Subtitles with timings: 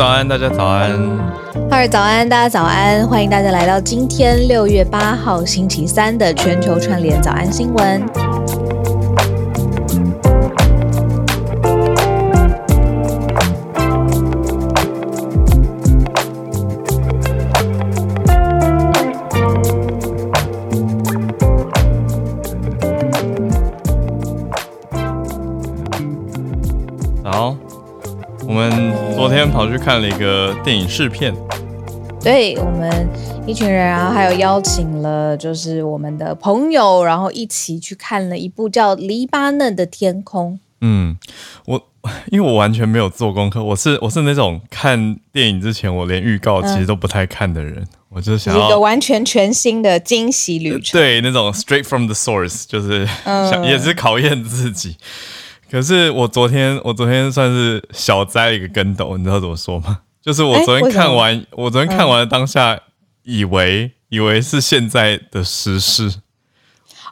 [0.00, 0.98] 早安，大家早安。
[1.68, 3.06] 哈尔早安，大家早安。
[3.06, 8.29] 欢迎大家来到今天六月八号星期三的全球串联早安新闻。
[29.90, 31.34] 看了一个电影试片，
[32.22, 33.08] 对，我们
[33.44, 40.52] 一群人然后，还有邀请了就是我们的朋友，然后一起去看了一部叫《黎巴嫩的天空》。
[40.80, 41.18] 嗯，
[41.64, 41.82] 我
[42.30, 54.96] 因为我完全没有做功课，我是我是那种看电影之前我连预告其实都不太看的人，嗯、我就想要一个完全全新的惊喜旅程，对，那种 straight from the source，就是想、嗯、也是考验自己。
[55.70, 60.00] 可是我昨天，我昨天算是小栽一个跟斗，你知道怎么说吗？
[60.20, 62.78] 就是我昨天看完，我昨天看完当下，
[63.22, 66.12] 以为、嗯、以为是现在的时事。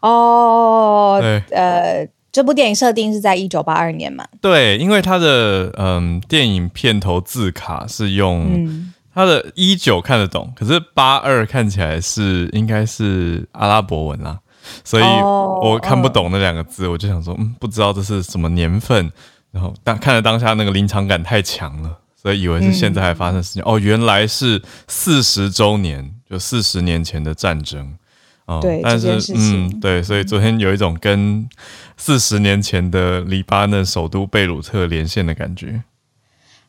[0.02, 4.24] 哦，对，呃，这部电影设定是在一九八二年嘛？
[4.40, 14.38] 对，因为它的嗯电影片头字卡是用它的一九看得懂，可是八二看起来是应该是阿拉伯文啦。
[14.84, 19.10] 所以我看不懂那两个字，oh, 我就想说，嗯，不知道这是什么年份。
[19.50, 23.62] 然后当看了当下那个临场感太强了，所以以为是现在还发生的事情。
[23.62, 27.96] 嗯、哦，原来是四十周年，就四十年前的战争。
[28.44, 31.48] 哦，对，但是嗯，对，所以昨天有一种跟
[31.96, 35.82] 四十年前的黎巴嫩首都贝鲁特连线的感觉。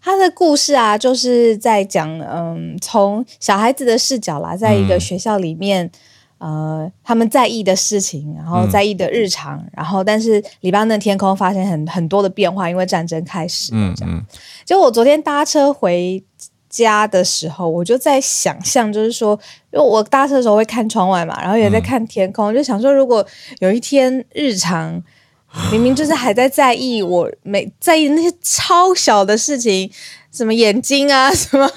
[0.01, 5.91] 他的故事啊，就是在讲，嗯，从小孩子的视角啦，在一个学校里面。
[6.39, 13.71] 嗯呃，他们在意的事情，然后在意的日常，嗯、然后但是黎巴嫩天空发生很很多的变化，因为战争开始。
[13.73, 14.23] 嗯嗯。
[14.65, 16.23] 就我昨天搭车回
[16.69, 19.37] 家的时候，我就在想象，就是说，
[19.73, 23.25] 因为我搭车的时候会看窗外嘛，然后也在看天空，嗯、就想说，如果
[23.59, 25.01] 有一天日常
[25.71, 29.91] 明明就是还在在意我没在意那些超小的事情。
[30.31, 31.67] 什么眼睛啊， 什么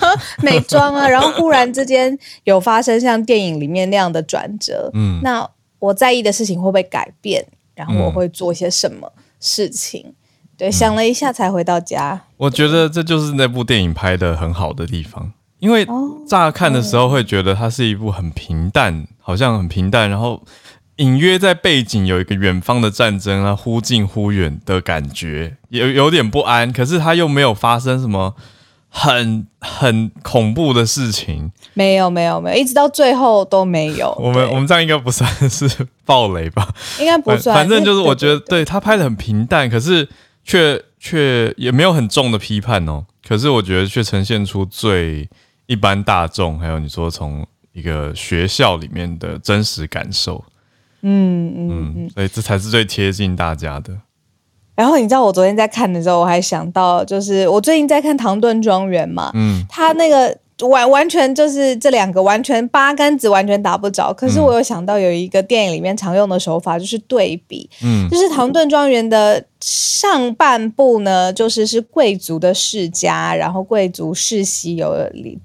[0.42, 7.42] 美妆啊，然后忽然之间有发生像电影里面那样的转折，嗯，那我在意的事情会不会改变？
[7.74, 9.10] 然后我会做些什么
[9.40, 10.04] 事情？
[10.06, 10.14] 嗯、
[10.58, 12.20] 对，想了一下才回到家。
[12.36, 15.86] 我觉得这就是那部电影拍的很好的地方，因为
[16.28, 20.42] 乍看的时候会觉得它是一部很平淡，好像很平淡，然后。
[20.96, 26.72] 隐约在背景有一个远方的战争啊，忽近忽远的感觉，有有点不安。
[26.72, 28.34] 可是它又没有发生什么
[28.88, 34.14] 很很恐怖的事情，没有没有没有，一直到最后都没有。
[34.20, 35.66] 我们我们这样应该不算是
[36.04, 36.68] 暴雷吧？
[37.00, 37.56] 应该不算。
[37.56, 40.06] 反正就是我觉得，对他拍的很平淡，可是
[40.44, 43.06] 却却也没有很重的批判哦。
[43.26, 45.26] 可是我觉得却呈现出最
[45.66, 50.44] 一般大众，还有你说从一个学校里面的真实感受。
[51.02, 53.92] 嗯嗯嗯，所以这才是最贴近大家的。
[54.74, 60.36] 然后你知道我昨天在看的时候，我还想到，就是我最近在看《唐顿庄园》嘛，嗯，他那个。
[60.68, 74.92] 完完全就是这两个完全八竿子完全打不着，可是我有想到有一个电影里面常用的手法就是对比，嗯，就是唐顿庄园的上半部呢，就是是贵族的世家，然后贵族世袭有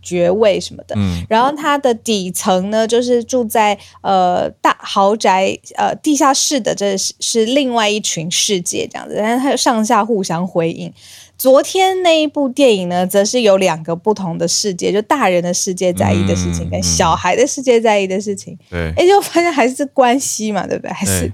[0.01, 10.91] 爵位什么的，嗯，然后它的底层呢，就是住在呃大豪宅呃地下室的，这是是另外一群世界这样子，但是它上下互相辉映。
[11.37, 18.57] 昨天那一部电影呢，则是有两个不同的世界，就大人的世界在意的事情，跟小孩的世界在意的事情。
[18.71, 20.91] 对，哎，就发现还是关系嘛，对不对？
[20.91, 21.31] 还是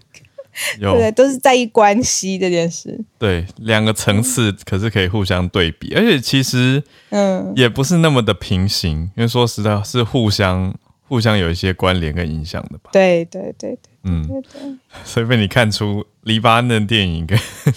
[0.80, 1.12] 对对？
[1.12, 3.00] 都是在意关系这件事。
[3.18, 10.74] 对，两个层次可是可以互相对比，而且其实嗯，也不是那么的平行，因为说实在，是互相
[11.08, 12.90] 互相有一些关联跟影响的吧。
[12.94, 14.28] 对对对对，嗯，
[15.04, 16.06] 所以被你看出。
[16.24, 17.38] 黎巴嫩电影跟《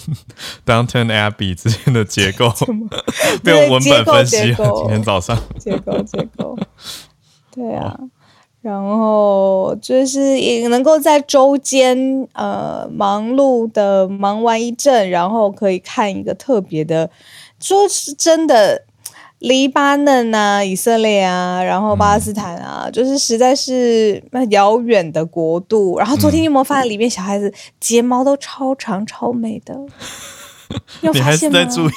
[0.64, 2.49] Downton Abbey》之间的结构，
[3.43, 4.72] 被我文本分析了。
[4.76, 6.56] 今天早上结构结构，
[7.52, 7.99] 对啊，
[8.66, 17.08] 然后就是也能够在周间呃忙碌的忙完一阵，然后可以看一个特别的，
[17.60, 18.82] 说是真的。
[19.38, 25.98] 黎巴嫩啊，以色列啊，然后巴勒斯坦啊，嗯、就是实在是遥远的国度。
[25.98, 29.78] 然后昨天你有没有发现里面小孩子睫毛都超长超美的？
[31.02, 31.92] 你，你还是 在注意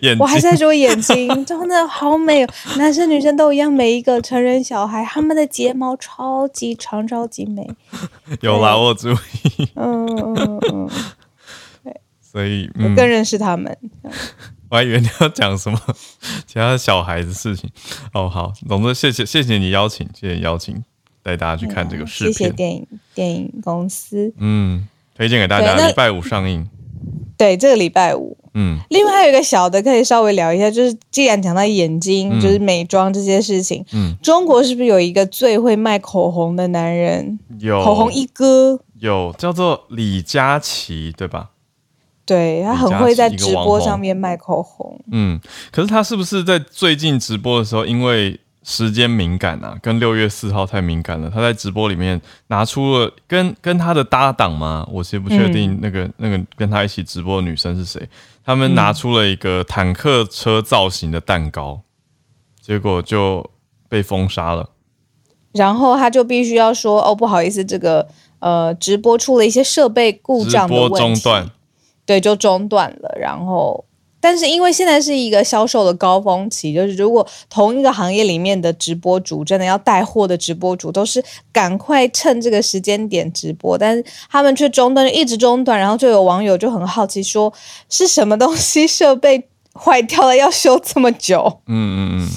[0.00, 0.18] 眼睛？
[0.18, 2.46] 我还是在注意眼睛，真的好美，
[2.76, 3.72] 男生女生都一样。
[3.72, 7.68] 每一个成人小孩，他们的睫毛超级长，超级美。
[8.40, 9.68] 有啦，我注意。
[9.74, 10.90] 嗯嗯嗯，
[11.82, 13.76] 对，所以、嗯、我更认识他们。
[14.70, 15.80] 我还以为你要讲什么
[16.46, 17.68] 其他小孩的事情。
[18.12, 20.84] 哦，好，总之谢谢谢谢你邀请，谢谢邀请
[21.24, 22.32] 带大家去看这个视频。
[22.32, 24.32] 谢谢电影电影公司。
[24.38, 24.86] 嗯，
[25.16, 26.68] 推荐给大家，礼拜五上映。
[27.40, 28.36] 对，这个礼拜五。
[28.52, 37.38] 嗯，另外还有一个小的可以稍微聊一下，就是既然讲到眼睛，嗯、就是美妆这些事情，嗯，中国是不是有一个最会卖口红的男人？
[37.58, 41.48] 有口红一哥，有叫做李佳琦，对吧？
[42.26, 45.00] 对，他很会在直播上面卖口红。
[45.10, 45.40] 嗯，
[45.72, 48.38] 可是他是不是在最近直播的时候，因为
[48.70, 54.86] 时间敏感啊，跟六月四号太敏感了，他在直播里面拿出了跟跟他的搭档吗？
[54.92, 58.08] 我其实不确定那个、嗯、那个跟他一起直播的女生是谁。
[58.44, 61.80] 他们拿出了一个坦克车造型的蛋糕，
[62.60, 63.50] 结果就
[63.88, 64.70] 被封杀了。
[65.52, 68.06] 然后他就必须要说：“哦，不好意思，这个
[68.38, 71.50] 呃，直播出了一些设备故障的问题，直播中断。”
[72.06, 73.18] 对，就中断了。
[73.20, 73.84] 然后。
[74.20, 87.52] 但是因为现在是一个销售的高峰期，就是如果同一个行业里面的直播主真的要带货的直播主都是赶快趁这个时间点直播，但是他们却中断，一直中断，然后就有网友就很好奇说
[87.88, 91.60] 是什么东西设备坏掉了要修这么久？
[91.66, 92.28] 嗯嗯嗯，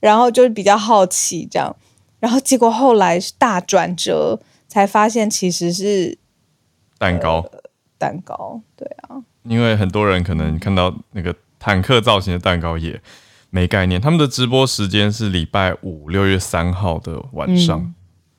[0.00, 1.74] 然后就是比较好奇这样，
[2.18, 4.38] 然后结果后来是大转折，
[4.68, 6.18] 才发现其实是
[6.98, 7.62] 蛋糕，呃，
[7.96, 9.22] 蛋糕，对啊。
[9.44, 13.00] 因为很多人可能看到那个坦克造型的蛋糕也
[13.50, 17.94] 没概念，他们的直播时间是礼拜五六月三号的晚上，嗯、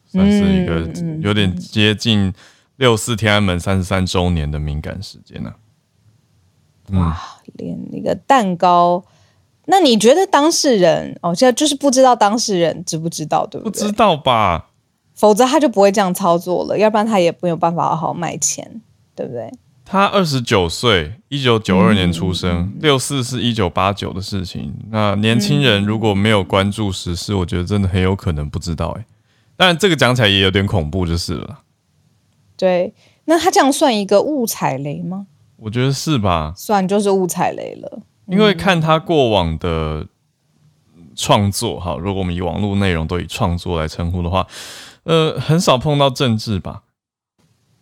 [0.05, 0.87] 算是一个
[1.21, 2.33] 有点接近
[2.77, 5.53] 六四天安门三十三周年的敏感时间呢、
[6.93, 6.97] 啊。
[6.97, 7.21] 哇，
[7.53, 9.03] 连那个蛋糕，
[9.65, 13.81] 那你觉得当事人哦，现在就是不知道当事人知不知道，对不对？
[13.81, 14.69] 不知道吧？
[15.13, 18.81] 否则他就不会这样操作了，要不然他也没有办法好好卖钱，
[19.15, 19.51] 对不对？
[19.91, 24.73] 他二十九岁，一九九二年出生，六四是一九八九的事情。
[24.89, 28.95] 那年轻人如果没有关注时事，我觉得真的很有可能不知道。
[28.97, 29.05] 哎，
[29.57, 31.59] 当然这个讲起来也有点恐怖，就是了。
[32.55, 32.93] 对，
[33.25, 35.27] 那他这样算一个误踩雷吗？
[35.57, 37.99] 我觉得是吧，算就是误踩雷了。
[38.27, 40.07] 因为看他过往的
[41.17, 44.47] 创作，哈，如果我们以网络内容都以创作来称呼的话，
[45.03, 46.83] 呃，很少碰到政治吧。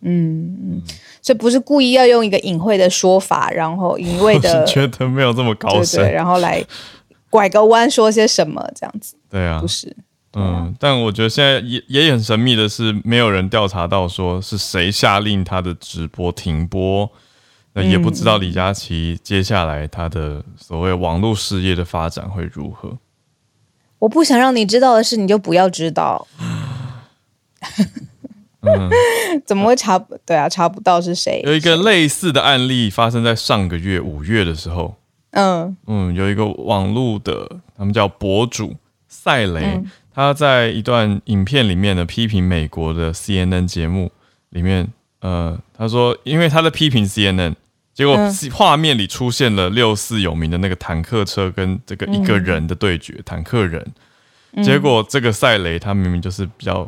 [0.02, 0.82] 嗯嗯。
[1.22, 6.64] 所以不是故意要用一个隐晦的说法，然后隐晦的 觉得没有这么高深，对对，然后来
[7.28, 9.14] 拐个弯说些什么这样子。
[9.28, 9.94] 对啊，不是，
[10.32, 17.10] 嗯，但我觉得现在也也很神秘的是，没有人调查到说是谁下令他的直播停播，
[17.74, 22.98] 那也不知道李佳琦接下来他的所谓网络事业的发展会如何。
[23.98, 26.26] 我不想让你知道的事，你就不要知道。
[28.62, 28.90] 嗯，
[29.46, 30.16] 怎么会查不？
[30.26, 31.40] 对啊，查不到是谁？
[31.46, 34.96] 有一个类似的案例发生在上个月五月的时候。
[35.32, 37.48] 嗯嗯，有一个网络的，
[37.78, 38.74] 他们叫博主
[39.06, 44.10] 赛雷，嗯、他在一段影片里面呢批评美国的 CNN 节目
[44.48, 47.54] 里面，呃，他说因为他在批评 CNN，
[47.94, 48.16] 结果
[48.52, 53.86] 画面里出现了六四有名的那个坦克车跟这个一个人的对决，嗯、坦克人，
[54.64, 56.86] 结果这个赛雷他明明就是比较。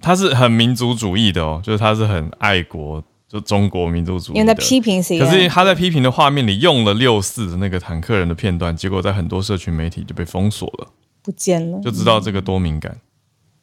[0.00, 4.40] 他是很民族主义的哦，就是他是很爱国，就中国民族主义的。
[4.40, 10.88] 因为在批评 CNN，可是他在批评的画面里用了六四的那个坦克人的片段，结果在很多社群媒体就被封锁了，
[11.22, 12.98] 不见了，就知道这个多敏感。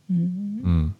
[0.09, 0.93] 嗯嗯，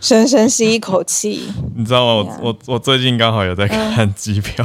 [0.00, 1.42] 深深吸一口气。
[1.76, 2.38] 你知道吗？
[2.40, 4.64] 我我我最近刚好有在看机票，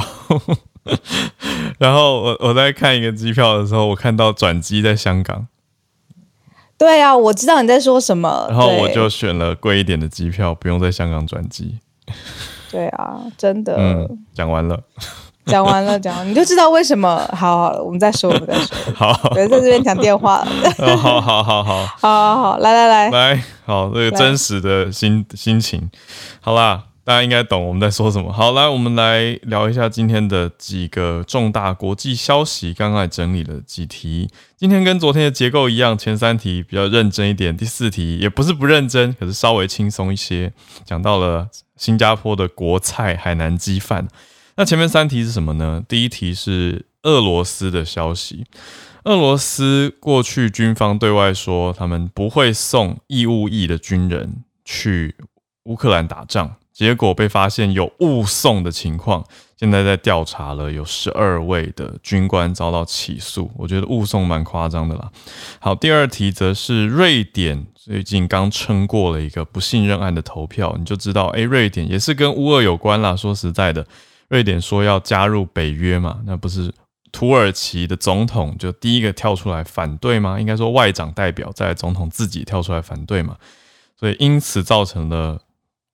[0.86, 0.96] 嗯、
[1.78, 5.48] 然后我我在看一个机票的时候，我看到转机在香港。
[6.78, 8.46] 对啊，我知道你在说什么。
[8.48, 11.76] 然后我就选了贵一点的机票，不用在香港转机。
[12.70, 13.74] 对啊，真的。
[13.76, 14.78] 嗯，讲完了，
[15.44, 17.18] 讲完了，讲完你就知道为什么。
[17.32, 18.76] 好好了，我们再说， 我们再说。
[18.94, 20.46] 好，别，在这边讲电话了。
[20.96, 25.90] 好好好好好好好，来来来来，好，这个真实的心心情，
[26.40, 26.84] 好啦。
[27.08, 28.30] 大家应该懂我们在说什么。
[28.30, 32.74] 好，来，我们来聊一下今天的几个重大国际消息。
[32.74, 40.52] 刚刚整理了几题，今天跟昨天的结构一样，前三题比较认真一点，第四题也不是不认真，可是稍微轻松一些，
[40.84, 41.48] 讲到了
[41.78, 44.06] 新加坡的国菜海南鸡饭。
[44.56, 45.82] 那前面三题是什么呢？
[45.88, 48.44] 第一题是俄罗斯的消息，
[49.04, 55.14] 俄罗斯过去军方对外说，他们不会送义务役的军人去
[55.62, 56.56] 乌克兰打仗。
[56.78, 59.24] 结果被发现有误送的情况，
[59.56, 63.50] 现在在调查了，有十二位的军官遭到起诉。
[63.56, 65.10] 我觉得误送蛮夸张的啦。
[65.58, 73.16] 好，第二题则是瑞典最近刚撑过了一个不信任案的投票，你就知道，诶，瑞典也是跟乌俄有关啦。
[73.16, 73.84] 说实在的，
[74.28, 76.72] 瑞典说要加入北约嘛，那不是
[77.10, 80.38] 土耳其的总统就第一个跳出来反对吗？
[80.38, 83.36] 应该说外长代表在总统自己跳出来反对嘛，
[83.98, 85.40] 所以因此造成了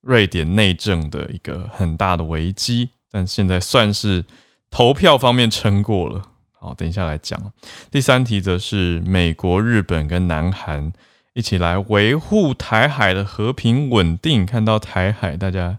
[0.04, 2.90] 瑞典内政的一个很大的危机。
[3.10, 4.24] 但现在算是
[4.70, 6.22] 投票方面撑过了。
[6.52, 7.52] 好，等一下来讲。
[7.90, 10.92] 第三题则是美国、日本跟南韩
[11.34, 14.44] 一起来维护台海的和平稳定。
[14.44, 15.78] 看到台海，大家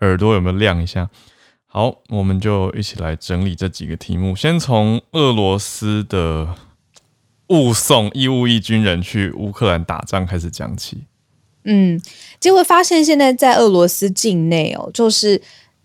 [0.00, 1.08] 耳朵有没有亮一下？
[1.66, 4.36] 好，我们就一起来整理这几个题目。
[4.36, 6.54] 先从俄罗斯的
[7.48, 11.04] 误送义务役军人去乌克兰打仗开始讲起。
[11.64, 12.00] 嗯，
[12.38, 15.40] 结果发现现在在俄罗斯境内哦，就是。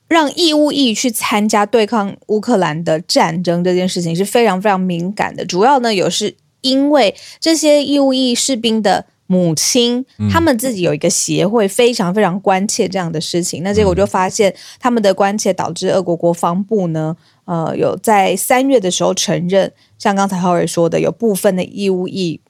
[0.09, 5.45] 让义务役去参加对抗乌克兰的战争这件事情是非常非常敏感的。
[5.45, 13.62] 主要呢，有是因为这些义务役士兵的母亲，他们自己有一个协会，非常非常关切这样的事情。
[13.62, 22.41] 那结果就发现，他们的关切导致俄国国防部呢，呃，有在三月的时候承认，像刚才浩瑞说的，有部分的义务役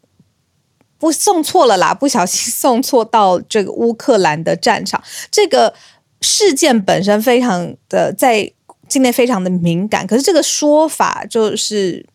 [1.00, 5.02] 不送错了啦，不小心送错到这个乌克兰的战场，
[5.32, 5.74] 这个。
[6.22, 8.52] 事件本身非常的在
[8.90, 12.06] 境内非常的敏感，可是这个说法就是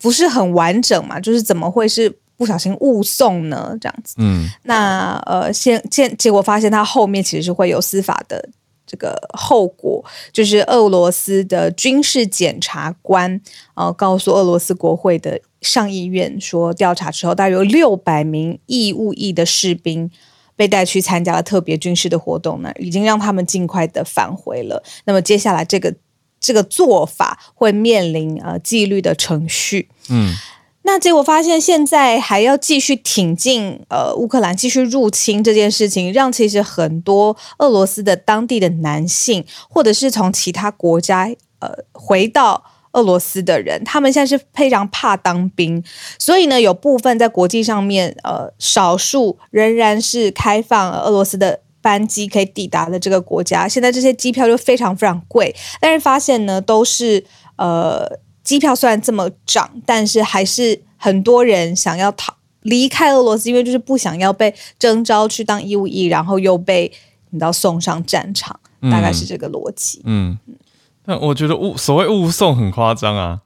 [0.00, 1.20] 不是很完整嘛？
[1.20, 3.76] 就是怎么会是不小心误送呢？
[3.78, 8.48] 这样子，嗯，那呃，现现结果发现他后面其实是会有司法的
[8.90, 13.40] 这个后果，就是俄罗斯的军事检察官
[13.74, 20.10] 呃告诉俄罗斯国会的上议院说，调查之后大约有六百名义务役的士兵。
[20.56, 24.82] 被带去参加了特别军事的活动呢，已经让他们尽快的返回了。
[25.06, 25.94] 那么接下来这个
[26.38, 29.88] 这个做法会面临呃纪律的程序。
[30.10, 30.34] 嗯，
[30.82, 41.28] 那结果发现现在还要继续挺进呃乌克兰继续入侵这件事情，让其实很多俄罗斯的当地的男性，或者是从其他国家
[41.60, 42.64] 呃回到。
[42.92, 45.80] 俄罗斯的人，他们现在是非常怕当兵，
[46.18, 55.54] 所以呢，有部分在国际上面，呃，少数仍然是开放俄罗斯的班机可以抵达的这个国家，现在这些机票就非常非常贵。
[55.80, 57.24] 但是发现呢，都是
[57.58, 58.18] 呃，
[58.50, 66.90] 机票虽然这么涨，但是还是很多人想要逃离开俄罗斯，因为就是不想要被征召去当义务役，然后又被
[67.30, 68.58] 你知道送上战场，
[68.90, 70.02] 大概是这个逻辑。
[70.04, 70.36] 嗯。
[70.48, 70.56] 嗯
[71.04, 73.40] 那我觉得误所谓误送很夸张啊，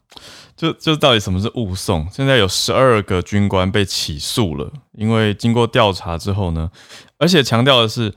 [0.57, 2.07] 就就到底什么是误送？
[2.11, 6.71] 现在有十二个军官被起诉了，因为经过调查之后呢，
[7.17, 8.13] 而且强调的是，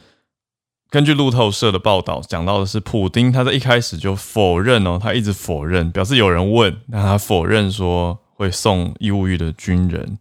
[0.89, 10.17] 根据路透社的报道讲到的是，普丁他在一开始就否认哦，他一直否认，表示有人问，那他否认说会送义务役的军人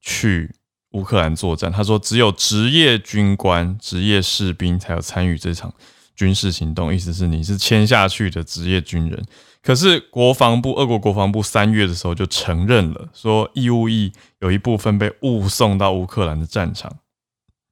[0.00, 0.54] 去
[0.92, 5.72] 乌克兰作战，他说只有职业军官、职业士兵才有参与这场。
[6.14, 9.20] 军事行动，意思是你是签下去的职业军人。
[9.60, 16.98] 可是国防部，俄国国防部三月的时候就承认了，说义务役有一部分被误送到乌克兰的战场。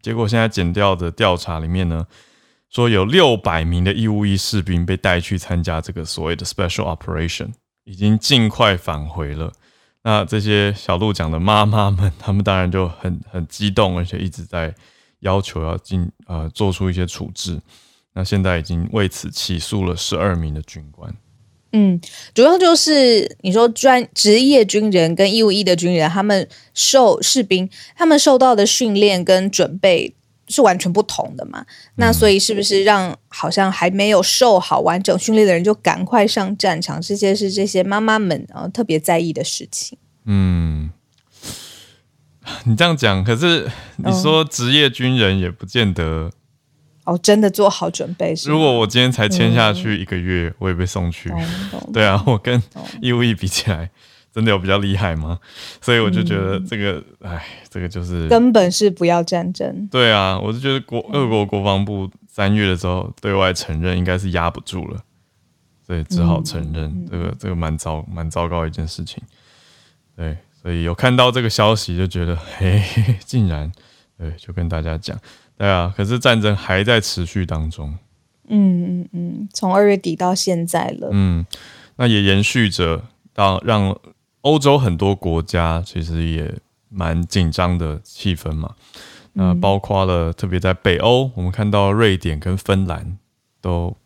[0.01, 2.05] 结果现在检调的调查里面呢，
[2.73, 7.51] 说有六百名的义务役士兵被带去参加这个所谓的 special operation，
[7.85, 9.53] 已经尽快返回了。
[10.03, 14.75] 那这些小鹿讲的妈妈们，他们当然就很很激动，而且一直在
[15.21, 17.61] 要求要进呃做出一些处置。
[18.15, 21.15] 那现在已经为此起诉了十二名的军官。
[21.73, 22.01] 嗯，
[22.35, 30.15] 主要就是你说专职业军人跟义务役的军人，他们受士兵，他们受到的训练跟准备
[30.53, 31.61] 是完全不同的嘛？
[31.61, 31.67] 嗯、
[31.97, 37.01] 那所以是不是让好像还没有受好完整训练的人就赶快上战场？
[37.01, 39.99] 这些是这些妈妈们啊特别在意的事情。
[40.27, 40.91] 嗯，
[42.65, 46.31] 你这样讲，可是你说职业军人也不见得。
[47.05, 48.49] 哦，真的做好准备是。
[48.49, 51.33] 如果我今天才签下去一个月，嗯、我也被送去。
[51.93, 52.63] 对啊，我跟
[53.01, 53.91] 义务役比起来，
[54.33, 55.39] 真的有比较厉害吗？
[55.81, 59.87] 所以我就觉得这个，哎、嗯，这个就是根本是不要战争。
[59.91, 65.03] 对啊，我就觉得国俄国国防部三月的时候对外承认，应该是压不住了，
[65.87, 69.23] 所以只好承认、嗯、这个这个蛮糟蛮糟糕的一件事情。
[70.17, 73.71] 对，所以有看到这个消息就觉得，嘿， 嘿，竟然，
[74.17, 75.19] 对，就跟大家讲。
[75.59, 77.95] 对啊，可是战争还在持续当中。
[78.49, 81.09] 嗯嗯嗯，从二月底到现在了。
[81.13, 81.47] 嗯，
[81.97, 83.97] 那也延续着到让
[84.43, 86.55] 欧洲很多国家其实也
[86.89, 88.75] 蛮紧张的气氛嘛。
[89.33, 93.17] 那包括了特别在北欧，我们看到瑞典跟芬兰
[93.63, 93.97] 都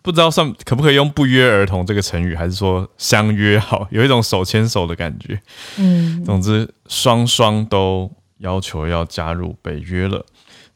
[0.00, 5.38] 不知道算可不可以用不约而同这个成语，还是说相约好，有一种手牵手的感觉。
[5.76, 10.24] 嗯，总之双双都要求要加入北约了。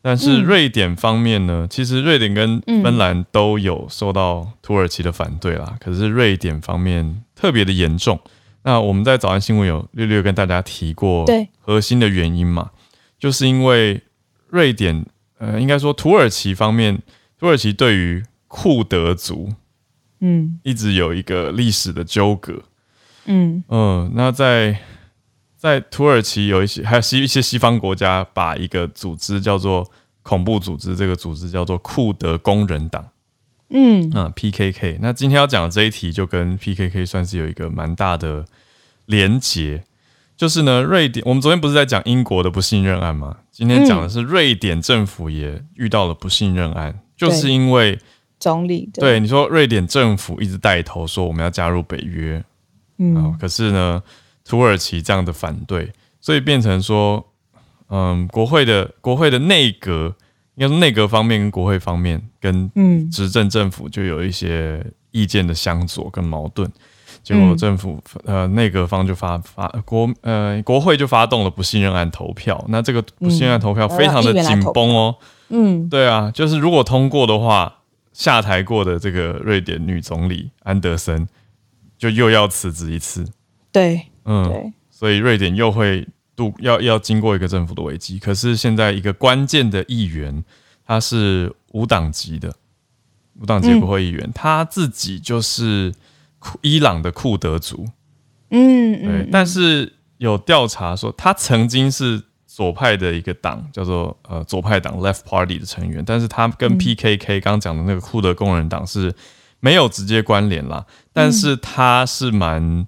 [0.02, 5.68] 但是瑞典方面呢，嗯、其实瑞典跟芬兰都有受到土耳其的反对啦。
[5.70, 8.20] 嗯、可是瑞典方面特别的严重。
[8.64, 11.48] 那我们在早安新闻有略略跟大家提过，对。
[11.60, 12.72] 核心的原因嘛，
[13.18, 14.02] 就是因为
[14.48, 15.06] 瑞典，
[15.38, 17.00] 呃，应该说土耳其方面，
[17.38, 19.52] 土耳其对于库德族，
[20.18, 22.64] 嗯，一直有一个历史的纠葛，
[23.26, 23.62] 嗯。
[23.68, 24.80] 嗯、呃，那在。
[25.56, 29.90] 在土耳其有一些，还有西一些西方国家，把一个组织叫做
[30.22, 33.02] 恐怖组织，这个组织叫做库德工人党，
[33.70, 34.98] 嗯啊 PKK。
[35.00, 38.44] 那今天要讲的这一题，就跟 PKK 算是有一个蛮大的
[39.06, 39.84] 连结。
[40.36, 43.38] 就是呢，瑞典，我们昨天不是在讲英国的不信任案吗？
[43.50, 47.98] 今天讲的是瑞典政府也遇到了不信任案，嗯、就是因为
[48.40, 52.44] 总理对，对你说，瑞典政府一直带头说我们要加入北约，
[52.98, 54.02] 嗯，可是呢。
[54.46, 55.90] 土耳其这样的反对，
[56.20, 57.32] 所以变成说，
[57.88, 60.14] 嗯，国会的国会的内阁，
[60.56, 62.70] 应该说内阁方面跟国会方面跟
[63.10, 66.70] 执政政府就有一些意见的相左跟矛盾，
[67.22, 75.16] 结果政府呃内阁方就发发国呃国会就发动了不信任案投票，那这个不信任案投票非常的紧绷哦，
[75.48, 77.80] 嗯，对啊，就是如果通过的话，
[78.12, 81.26] 下台过的这个瑞典女总理安德森
[81.98, 83.26] 就又要辞职一次，
[83.72, 84.06] 对。
[84.26, 88.18] 嗯，对，所以瑞典又会度要要经过一个政府的危机。
[88.18, 90.44] 可是现在一个关键的议员，
[90.86, 92.54] 他是无党籍的，
[93.40, 95.94] 无党籍国会议员，嗯、他自己就是
[96.62, 97.86] 伊朗的库德族。
[98.50, 99.22] 嗯，对。
[99.22, 109.14] 嗯、但是有调查说，他曾经是左派的一个党，叫做呃左派党 （Left Party） 的成员，但是他跟 PKK 刚讲的那个库德工人党是
[109.60, 110.86] 没有直接关联啦。
[111.12, 112.86] 但是他是蛮。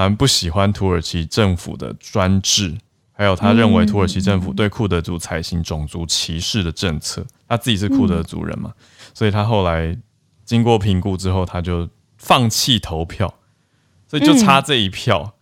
[0.00, 2.74] 蛮不喜欢土耳其政府的专制，
[3.12, 7.22] 还有他认为土耳其政府对库德族采行种族歧视的政策。
[7.46, 8.72] 他自己是库德族人嘛，
[9.12, 9.94] 所以他后来
[10.42, 11.86] 经过评估之后，他就
[12.16, 13.34] 放弃投票，
[14.08, 15.34] 所以就差这一票，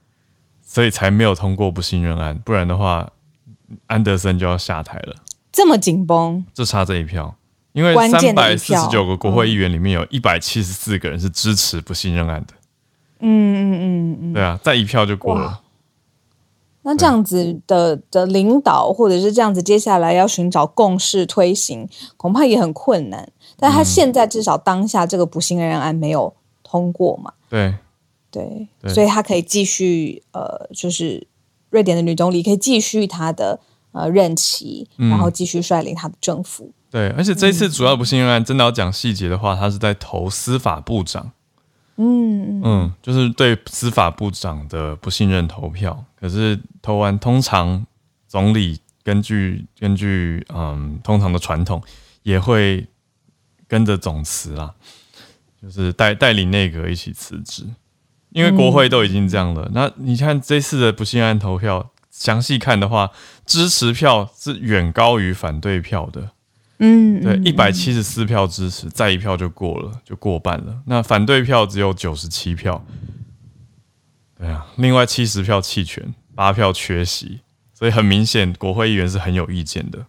[0.60, 2.36] 所以才没有通过不信任案。
[2.44, 3.12] 不然的话，
[3.86, 5.14] 安德森就要下台了。
[5.52, 7.36] 这么紧绷，就差这一票，
[7.74, 12.54] 因为三百四十九个国会议员里面有一百七十四个人是支持不信任案的。
[13.20, 15.60] 嗯嗯嗯嗯，对啊，再一票就过了。
[16.82, 23.30] 那这样子的的领导，或者是这样子，接下来要寻找共识推行，恐怕也很困难。
[23.58, 27.32] 但他现在至少当下这个不信任案没有通过嘛？
[27.50, 27.74] 对
[28.30, 31.26] 对，所以他可以继续呃，就是
[31.70, 33.60] 瑞典的女总理可以继续她的
[33.92, 36.70] 呃任期，然后继续率领她的政府。
[36.90, 41.32] 对，而且这一次主要不信任案，真的要讲细节的话，他是在投司法部长。
[42.00, 47.84] 嗯嗯，就是对司法部长的不信任投票，可是投完，通常
[48.28, 51.82] 总理根据根据嗯通常的传统，
[52.22, 52.86] 也会
[53.66, 54.72] 跟着总辞啦，
[55.60, 57.64] 就是带带领内阁一起辞职，
[58.30, 59.64] 因为国会都已经这样了。
[59.66, 63.10] 嗯、那你看这次的不信任投票，详细看的话，
[63.44, 66.30] 支持票是远高于反对票的。
[66.78, 70.80] 嗯，对，一百七十四票支持，再一票就过了，就过半了。
[70.86, 72.84] 那反对票只有九十七票，
[74.38, 77.40] 对啊，另外七十票弃权，八票缺席，
[77.74, 80.06] 所以很明显，国会议员是很有意见的。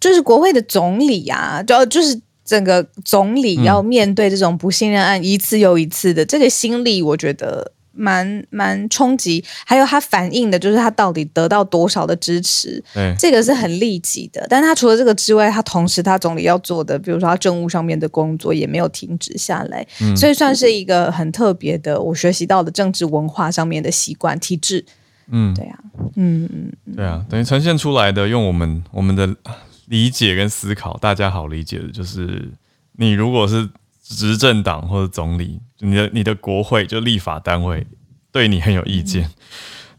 [0.00, 7.72] 就是国会的总理啊，就就是整个总理要面对这种不信任案一次又一次的，嗯、这个心理，我觉得。
[7.96, 14.46] 蛮蛮冲击，还有他反映的就是他到底得到多少的支持，对这个是很立即的。
[14.48, 24.84] 但他除了这个之外，他同时他总理要做的，比如说他政务上面的工作也没有停止下来，嗯、所以算是一个很特别的，我学习到的政治文化上面的习惯体制。
[25.28, 25.78] 嗯，对啊，
[26.14, 29.34] 嗯嗯，对啊，等于呈现出来的，用我们我们的
[29.86, 32.50] 理解跟思考，大家好理解的，就是
[32.92, 33.68] 你如果是。
[34.08, 37.86] 执政党或者总理，你的你的国会就立法单位
[38.32, 39.30] 对你很有意见，嗯、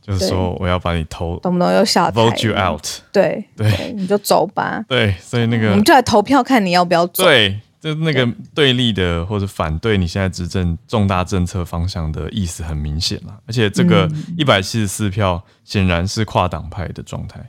[0.01, 1.71] 就是说我要把你投，懂不懂？
[1.71, 4.83] 有小 vote you out，对对，对你就走吧。
[4.87, 7.23] 对，所以那个我们就来投票，看你要不要走。
[7.23, 17.39] 对，就那个对立的或者反对你现在执政重大政策方向的意思很明显了，而且这个一百七十四票显然是跨党派的状态。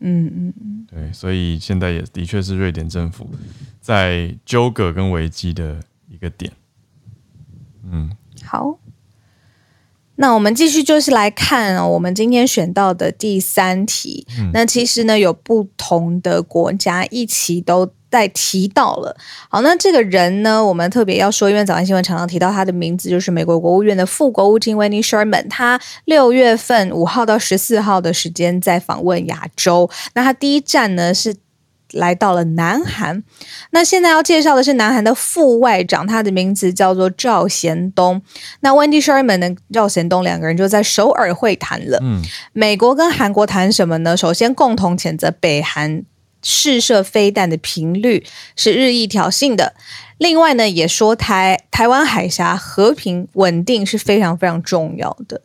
[0.00, 3.30] 嗯嗯嗯，对，所以现在也的确是瑞典政府
[3.80, 5.78] 在纠葛跟危机的。
[6.06, 6.50] 一个点，
[7.90, 8.10] 嗯，
[8.44, 8.78] 好，
[10.16, 17.90] 那我们继续就是来看哦，我们今天选到的第三题，嗯、那其实呢有不同的国家一起都。
[18.10, 19.16] 在提到了，
[19.48, 25.48] 好，那这个人呢，我们特别要说，因为早安新闻常常提到他的名字，就是美国国务院的副国务卿 Wendy Sherman。
[25.48, 31.34] 他六月份五号到十四号的时间在访问亚洲，那他第一站呢是
[31.94, 33.22] 来到了南韩。
[33.70, 38.20] 那现在要介绍的是南韩的副外长，他的名字叫做赵贤东。
[38.60, 41.98] 那 Wendy Sherman 呢赵贤东两个人就在首尔会谈了。
[42.02, 44.16] 嗯，美国跟韩国谈什么呢？
[44.16, 46.04] 首先共同谴责北韩
[46.42, 49.74] 试射飞弹的频率是日益挑衅的。
[50.18, 55.40] 另外呢，也说台台湾海峡和平稳定是非常非常重要的。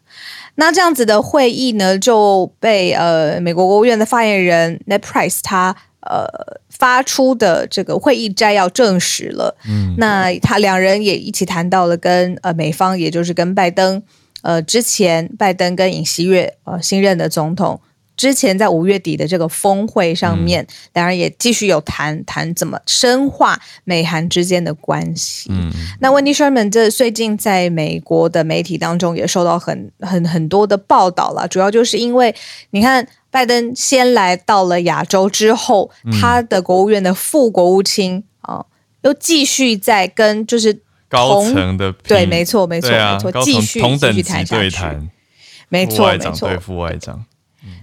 [0.55, 5.75] 那这样子的会议呢，就被呃美国国务院的发言人 Net Price 他
[6.10, 6.28] 呃
[6.69, 9.56] 发出的这个会议摘要证实了。
[9.67, 14.02] 嗯，那他两人也一起谈到了跟呃美方，也就是跟拜登
[14.41, 17.80] 呃之前拜登跟尹锡悦呃新任的总统。
[18.17, 25.50] 之前在五月底的这个峰会上面，两、嗯、人也继续有谈谈怎么深化美韩之间的关系。
[25.50, 32.36] 嗯，那 Wendy Sherman 这最近在美国的媒体当中也受到很很很多的报道了，主要就是因为
[32.72, 38.65] 你看拜登先来到了亚洲之后，嗯、他的国务院的副国务卿啊，
[39.02, 45.10] 又继续在跟就是高层的对，没错没错、啊、没错，继续同等级对谈
[45.68, 47.26] 没错没错，对副外长。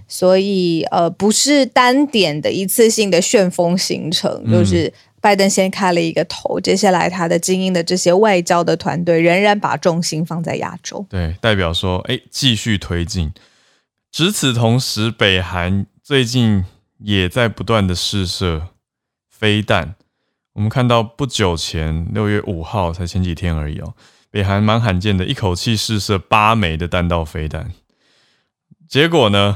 [0.07, 11.05] 所以，呃，不是单点的一次性的旋风行程，嗯、就是拜登先开了一个头，接下来他的精英的这些外交的团队仍然把重心放在亚洲。
[11.09, 13.31] 对，代表说，哎，继续推进。
[14.17, 16.65] 值此同时，北韩最近
[16.97, 18.69] 也在不断的试射
[19.29, 19.93] 飞弹。
[20.53, 23.93] 我们看到不久前六月五号，才前几天而已哦，
[24.31, 27.71] 北韩蛮罕见的，一口气试射八枚的弹道飞弹。
[28.89, 29.55] 结果呢？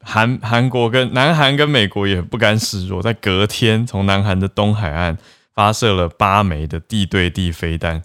[0.00, 5.16] 韩韩国跟南韩跟美国也不甘示弱，在隔天从南韩的东海岸
[5.54, 8.02] 发射了八枚的地对地飞弹。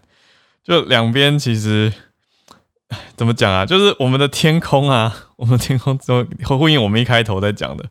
[0.63, 1.91] 就两边其实
[3.15, 3.65] 怎么讲啊？
[3.65, 7.85] 就是我们的天空啊， 我们天空怎么呼应我们一开头在讲的，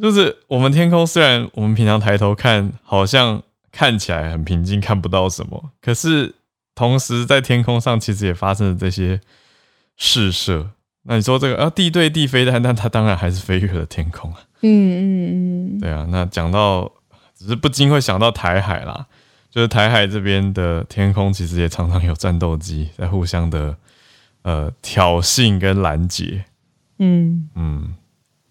[0.00, 6.34] 就是我们天空虽然我们平常抬头看，好像看起来很平静，看不到什么，可是
[6.74, 9.20] 同时在天空上其实也发生了这些
[9.96, 10.70] 试射。
[11.04, 14.40] 那你说这个啊，地对地飞弹，但它当然还是飞越了天空啊。
[14.60, 16.06] 嗯嗯嗯，对啊。
[16.10, 16.92] 那讲到，
[17.34, 19.06] 只是不禁会想到台海啦，
[19.50, 23.74] 就是台海这边的天空，其实也常常有战斗机在互相的
[24.42, 26.44] 呃挑衅跟拦截。
[26.98, 27.94] 嗯嗯，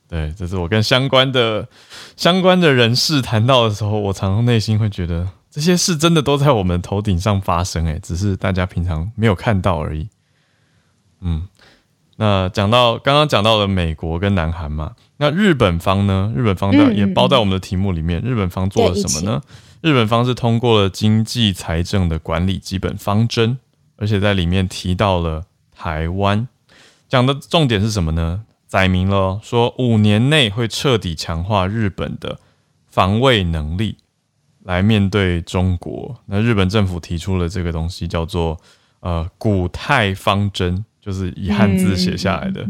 [0.08, 1.68] 对，这是我跟相关的
[2.16, 10.08] 相关的人士谈到的时候，我常常内心会觉得，这些事真的都在我们头顶上发生，诶，只是大家平常没有看到而已。
[11.22, 11.48] 嗯。
[12.22, 16.34] 那讲到刚刚讲到的美国跟南韩嘛，那日本方呢？
[16.36, 18.20] 日本方的也包在我们的题目里面。
[18.20, 19.42] 嗯嗯、日本方做了什么呢？
[19.80, 23.58] 日本方是通过了经济财政的管理基本方针，
[23.96, 25.46] 而且在里面提到了
[25.80, 26.46] 台湾。
[27.08, 28.44] 讲的重点是什么呢？
[28.68, 32.38] 载明了说五年内会彻底强化日本的
[32.88, 33.98] 防卫能力，
[34.64, 36.20] 来面对中国。
[36.26, 38.60] 那日本政府提出了这个东西，叫做
[39.00, 40.84] 呃古泰方针。
[41.02, 42.68] 就是以汉字写下来的，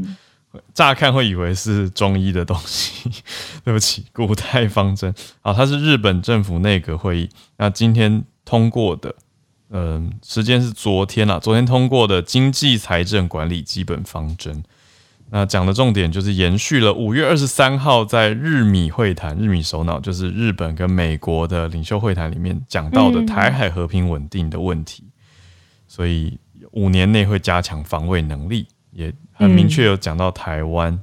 [0.73, 3.09] 乍看会以为是中医的东西。
[3.65, 9.13] 对不起，古泰方针啊，它是日本政府内阁会议，那今天通过的，
[9.71, 14.63] 嗯，时间是昨天啊，昨天通过的经济财政管理基本方针。
[15.31, 25.03] 那讲的重点就是延续了五月二十三号在日米会谈，日米首脑就是日本跟美国的领袖会谈里面讲到的台海和平稳定的问题，
[25.87, 26.37] 所以。
[26.73, 30.93] 五年内会加强防卫能力，也很明确有讲到台湾。
[30.93, 31.01] 嗯。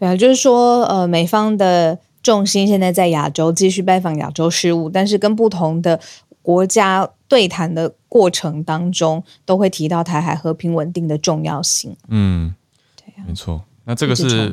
[0.00, 6.00] 对啊，就是说，呃，美方的重心现在在亚洲，继续拜访亚洲事务，但是跟不同的
[6.42, 11.96] 国家对谈的过程当中，都会提到台海和平稳定的重要性。
[12.08, 12.54] 嗯，
[12.96, 13.64] 对啊，没错。
[13.84, 14.52] 那这个是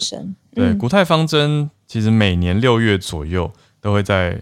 [0.53, 4.41] 对古泰方针，其实每年六月左右都会在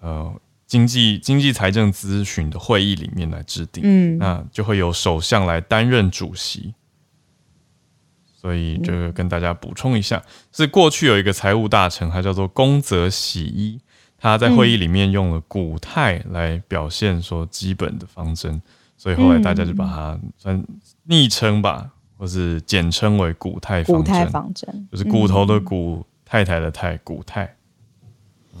[0.00, 0.32] 呃。
[0.66, 6.74] 经济经济财政咨询的会议里面来制定，嗯，那就会由首相来担任主席。
[8.40, 10.20] 所以这个跟大家补充一下，
[10.50, 13.78] 是过去有一个财务大臣，他叫做宫泽喜一，
[14.24, 18.62] 他在会议里面用了古泰来表现说基本的方针，
[18.96, 20.64] 所以后来大家就把它算
[21.02, 24.02] 昵称吧，或是简称为古泰方针。
[24.02, 27.54] 古泰方针就是骨头的骨，太太的太，古泰。
[28.54, 28.60] 嗯，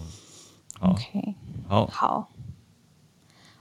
[0.78, 0.96] 好。
[1.66, 2.28] 好，好，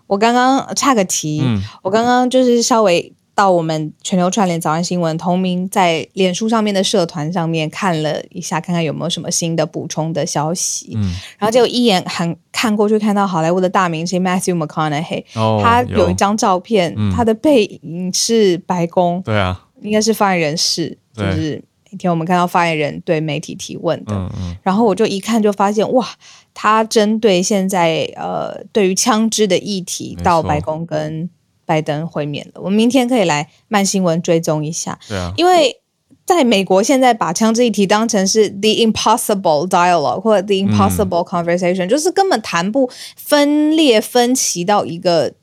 [0.08, 10.94] 我刚刚岔个题，嗯、我刚刚就是稍微到我们全球串联早安新闻同名在脸书上面的社团上面看了一下，看看有没有什么新的补充的消息。
[10.96, 21.64] 嗯，然后就一眼很看过去，看到好莱坞的大明星 Matthew McConaughey，哦，他有一张照片，嗯、他的背影是白宫，对啊，应该是发言人是，就是。
[21.90, 26.04] 一天我们看到发言人对媒体提问的，嗯嗯，然后我就一看就发现，哇，
[26.52, 31.30] 他针对现在呃对于枪支的议题到白宫跟
[31.74, 32.62] 拜登会面了。
[32.62, 35.76] 我们明天可以来慢新闻追踪一下，对啊，因为
[36.24, 45.34] 在美国现在把枪支议题当成是 the impossible dialogue 或者 the impossible conversation，、嗯、就是根本谈不分裂分歧到一个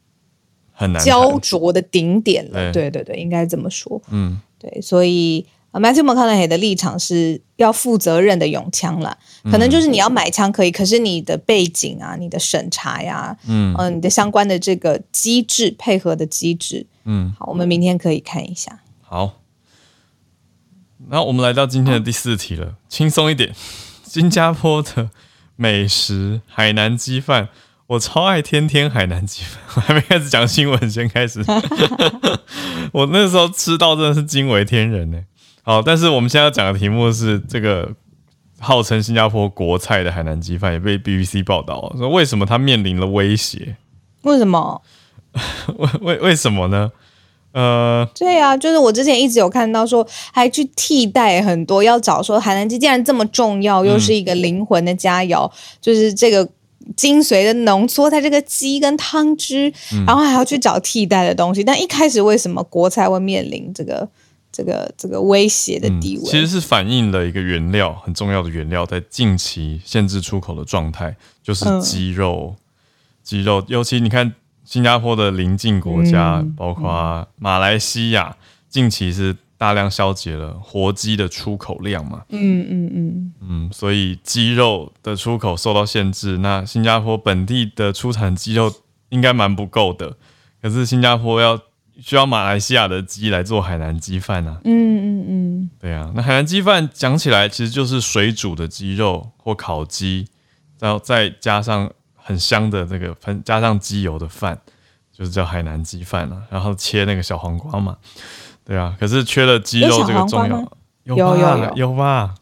[0.70, 2.72] 很难焦灼的顶点了。
[2.72, 4.00] 对对对，应该这么说。
[4.10, 4.40] 嗯。
[4.60, 18.80] 对，所以 Matthew McConaughey 的立场是要负责任的用枪啦，可能就是你要买枪可以，可是你的背景啊、你的审查呀、嗯、呃，你的相关的这个机制配合的机制，嗯，好，我们明天可以看一下。
[19.00, 19.40] 好，
[21.08, 23.54] 那我们来到今天的第四题了，轻松一点，
[24.04, 25.10] 新加坡的
[25.54, 27.48] 美食海南鸡饭。
[27.86, 31.44] 我超爱天天海南鸡饭，我还没开始讲新闻，先开始。
[32.92, 35.20] 我那时候吃到真的是惊为天人呢。
[35.70, 37.88] 好，但是我们现在要讲的题目是这个
[38.58, 43.76] 号称新加坡国菜的海南鸡饭也被 BBC 报道说，为什么它面临了威胁？
[44.22, 44.82] 为什么？
[45.78, 46.90] 为为为什么呢？
[47.52, 56.48] 呃，对啊，就是我之前一直有看到说，还去替代很多，要找说海南鸡既然这么重要，又是一个灵魂的佳肴，嗯、就是这个。
[56.96, 59.72] 精髓的浓缩在这个鸡跟汤汁，
[60.06, 61.62] 然后还要去找替代的东西。
[61.62, 64.08] 嗯、但一开始为什么国菜会面临这个
[64.60, 66.22] 这个这个威胁的地位？
[66.22, 72.54] 嗯、其实是反映了一个原料很重要的原料在近期限制出口的状态，就是鸡肉。
[72.54, 72.60] 嗯、
[73.22, 78.36] 鸡肉，尤其你看新加坡的邻近国家，嗯、包括马来西亚，
[78.68, 79.36] 近期是。
[79.60, 82.22] 大量消解了活鸡的出口量嘛？
[82.30, 86.38] 嗯嗯嗯嗯，所以鸡肉的出口受到限制。
[86.38, 88.72] 那新加坡本地的出产鸡肉
[89.10, 90.16] 应该蛮不够的，
[90.62, 91.60] 可是新加坡要
[91.98, 94.60] 需要马来西亚的鸡来做海南鸡饭啊。
[94.64, 100.26] 嗯嗯嗯，对啊，那海南鸡饭讲起来其实就是水煮的鸡肉或烤鸡，
[100.78, 104.58] 然后再加上很香的这个喷加上鸡油的饭，
[105.12, 106.42] 就是叫海南鸡饭了。
[106.50, 107.96] 然后切那个小黄瓜嘛。
[108.64, 110.72] 对啊，可是缺了鸡肉这个重要，
[111.04, 112.34] 有有有有，有吧？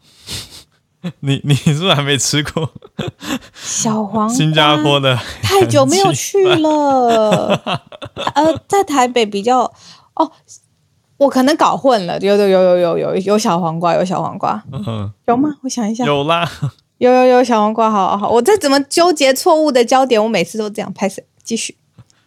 [1.21, 2.69] 你你是不是还没吃过
[3.53, 5.17] 小黄 新加坡的？
[5.41, 7.79] 太久没有去了。
[8.35, 9.61] 呃，在台北比较
[10.15, 10.29] 哦，
[11.17, 12.19] 我可能搞混了。
[12.19, 15.49] 有有有有有有有小黄瓜，有小黄瓜，嗯，有吗？
[15.63, 16.49] 我想一下，有啦，
[16.97, 18.29] 有有有小黄瓜，好好好。
[18.29, 20.21] 我这怎么纠结错误的焦点？
[20.21, 21.77] 我每次都这样拍摄，继续。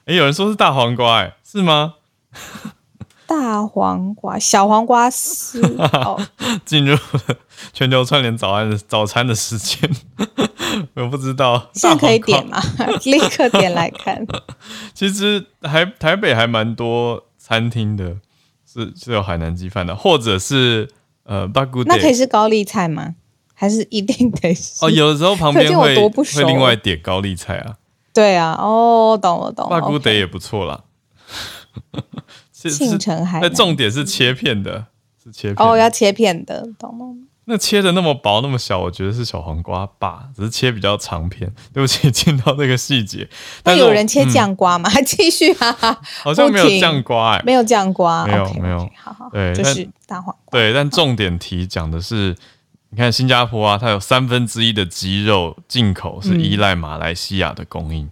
[0.07, 1.95] 哎，有人说是大黄瓜，哎，是吗？
[3.33, 5.59] 大黄瓜，小黄瓜丝。
[6.67, 7.01] 进入了
[7.73, 9.91] 全球串联早安的早餐的时间，
[10.95, 11.71] 我不知道。
[11.73, 12.61] 现在可以点吗？
[13.05, 14.23] 立刻点来看。
[14.93, 18.17] 其实还台北还蛮多餐厅的，
[18.71, 20.91] 是是有海南鸡饭的，或者是
[21.25, 21.83] 呃巴古。
[21.85, 23.15] 那可以是高丽菜吗？
[23.55, 24.85] 还是一定得是？
[24.85, 27.77] 哦，有的时候旁边会会另外点高丽菜啊。
[28.13, 29.81] 对啊，哦，懂了懂了。
[29.81, 30.85] 巴古德也不错啦。
[32.71, 34.87] 庆城海，那重点是切片的，
[35.23, 37.07] 是切片哦，要切片的，懂吗？
[37.45, 41.53] 那切的那么薄那么小，我觉得是小黄瓜吧，只是切比较长片。
[41.75, 43.29] 对不起， 进到这个细节。
[43.65, 44.89] 但有人切酱瓜吗？
[44.89, 46.01] 还 继续啊？
[46.23, 48.79] 好像没有酱瓜哎，没有酱瓜，没有没有。
[48.97, 50.53] 好好，对，就是大黄瓜。
[50.53, 52.37] 对，但重点题讲的是，
[52.91, 58.05] 你看新加坡啊，它有三分之一的鸡肉进口是依赖马来西亚的供应。
[58.05, 58.11] 嗯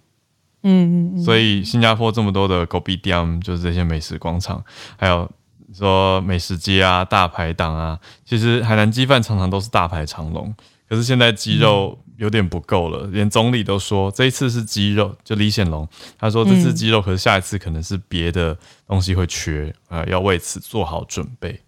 [0.62, 4.62] 嗯嗯，所以新加坡这么多的 Kopitiam 就是这些美食广场，
[4.99, 5.31] 还有
[5.73, 10.55] 说美食街啊、大排档啊，其实海南鸡饭常常都是大排长龙。
[10.87, 21.61] 可是现在鸡肉有点不够了，嗯、连总理都说这一次是鸡肉，就李显龙他说这次鸡肉，可是下一次可能是别的东西会缺啊、呃，要为此做好准备。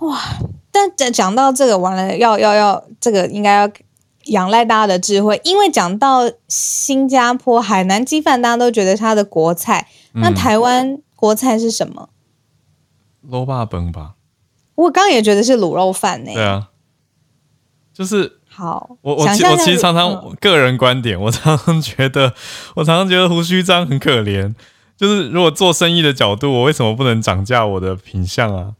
[0.00, 0.20] 哇！
[0.70, 3.70] 但讲讲到这个完了，要要要，这个应该要。
[4.26, 9.88] 仰赖大家的智慧，因为讲到新加坡海南鸡饭，大家都觉得它的国菜。
[10.14, 12.08] 嗯、那台湾国菜是什么？
[13.28, 14.14] 卤肉饭吧。
[14.74, 16.32] 我刚刚也觉得是卤肉饭呢。
[16.32, 16.68] 对啊，
[17.92, 18.96] 就是好。
[19.02, 22.34] 我我我其实常常个人观点，我常常觉得，
[22.76, 24.54] 我常常觉得胡须张很可怜。
[24.96, 28.74] 就是如果做生意的角度，我为什么不能涨价我的品相啊？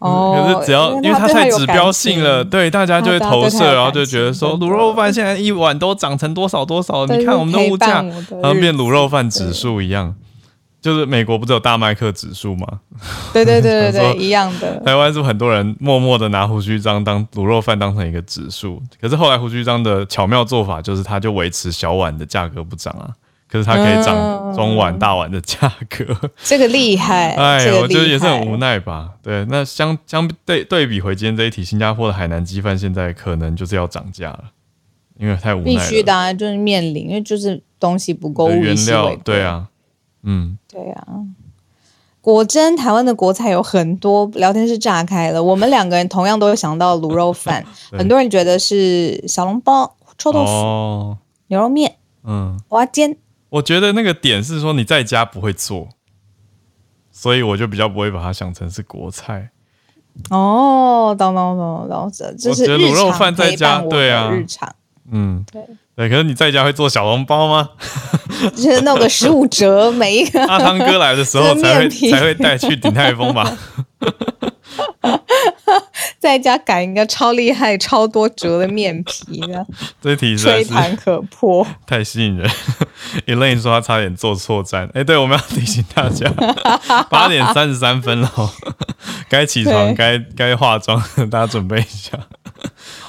[0.00, 8.02] 哦，可是只要因为它太指标性了，对大家就会投射，然后就觉得说卤肉饭现在一碗都涨成多少多少，你看我们的物价
[8.42, 10.14] 好像变卤肉饭指数一样，
[10.80, 12.66] 就是美国不是有大麦克指数吗？
[13.34, 14.80] 对对对对 对，一样的。
[14.80, 23.10] 台湾是很多人默默的拿胡须章当卤肉饭当成一个指数，可是后来胡须章的巧妙做法就是，它就维持小碗的价格不涨啊，
[23.50, 27.30] 可是它可以涨中碗、大碗的价格， 这个厉害。
[27.36, 29.10] 哎，我觉得也是很无奈吧。
[29.22, 34.44] 对，那相相对对比回今天这一题，新加坡的海南鸡饭现在可能就是要涨价了，
[35.18, 35.64] 因为太无奈了。
[35.64, 39.66] 必须的、啊，就是面临，因为就是东西不够，原料对啊，
[40.22, 41.06] 嗯，对啊。
[42.20, 45.42] 果真，台湾的国菜有很多，聊天室炸开了。
[45.42, 47.64] 我们两个人同样都有想到卤肉饭，
[47.98, 53.16] 很多人觉得是小笼包、臭豆腐、哦、牛肉面、嗯，蚵仔煎。
[53.50, 55.88] 我觉得那个点是说你在家不会做，
[57.10, 59.50] 所以我就比较不会把它想成是国菜。
[60.30, 64.74] 哦，懂懂懂懂，这这是卤肉饭在家对啊，日常，
[65.10, 65.62] 嗯，对
[65.96, 66.08] 对。
[66.08, 67.70] 可是你在家会做小笼包吗？
[68.54, 73.56] 就是弄个十五折，每一个 阿汤哥来的时候 才会才会带去鼎泰丰吧。
[76.18, 79.64] 在家擀一个超厉害、超多折的面皮呢，
[80.00, 82.50] 这 题吹弹可破， 太吸引人。
[83.26, 86.30] Elaine 说他差点坐错站，哎、欸，对，我们要提醒大家，
[87.08, 88.30] 八点三十三分了，
[89.28, 92.18] 该起床、该该化妆，大家准备一下。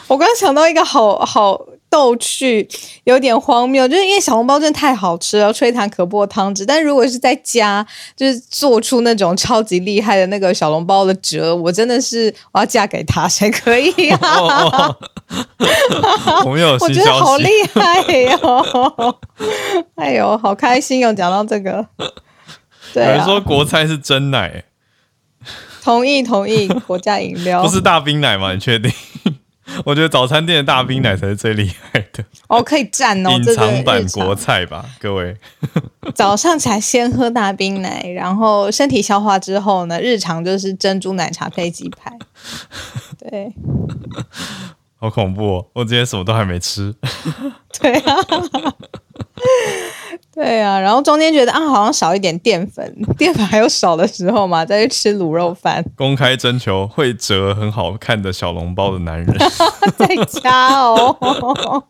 [0.07, 1.59] 我刚想到一个好好。
[1.91, 2.65] 逗趣，
[3.03, 6.65] 有点荒谬，就是因为小笼包真的太好吃了，吹弹可破汤汁。
[6.65, 14.19] 但如果是在家，就是做出那种超级厉害的那个小笼包的折，我真的是我要嫁给他谁可以啊！
[14.21, 19.17] 哦哦、 我没有，我觉得好厉害哟、哦！
[19.95, 21.13] 哎呦，好开心哦！
[21.13, 21.85] 讲到这个，
[22.93, 24.63] 对、啊，有人说国菜是真奶，
[25.83, 28.53] 同意同意，国家饮料 不是大冰奶吗？
[28.53, 28.89] 你确定？
[29.85, 35.35] 我觉得早餐店的大冰奶才是最厉害的哦，可以蘸哦， 隐藏版国菜吧，各位。
[36.15, 42.11] 早上起来先喝大冰奶，然后身体消化之后呢，日常就是珍珠奶茶配鸡排。
[43.19, 43.53] 对，
[45.01, 45.65] 好恐怖哦！
[45.73, 46.93] 我今天什么都还没吃。
[47.81, 48.15] 对啊。
[50.33, 55.83] 对啊，然后中间觉得啊，好像少一点淀粉，淀粉还有少的时候嘛，再去吃卤肉饭。
[55.95, 59.35] 公开征求会折很好看的小笼包的男人，
[59.97, 61.83] 在家哦，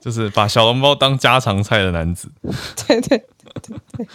[0.00, 2.28] 就是把小笼包当家常菜的男子。
[2.88, 3.26] 对对对
[3.62, 4.06] 对对，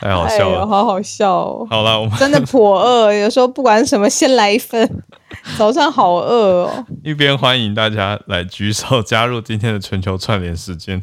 [0.00, 1.66] 太好笑了，哎、好好笑哦。
[1.68, 4.88] 好了，我们真的颇饿，有时候不管什么，先来一份。
[5.58, 6.86] 早上好饿哦。
[7.02, 11.02] 一边欢迎大家来举手加入今天的全球串联时间。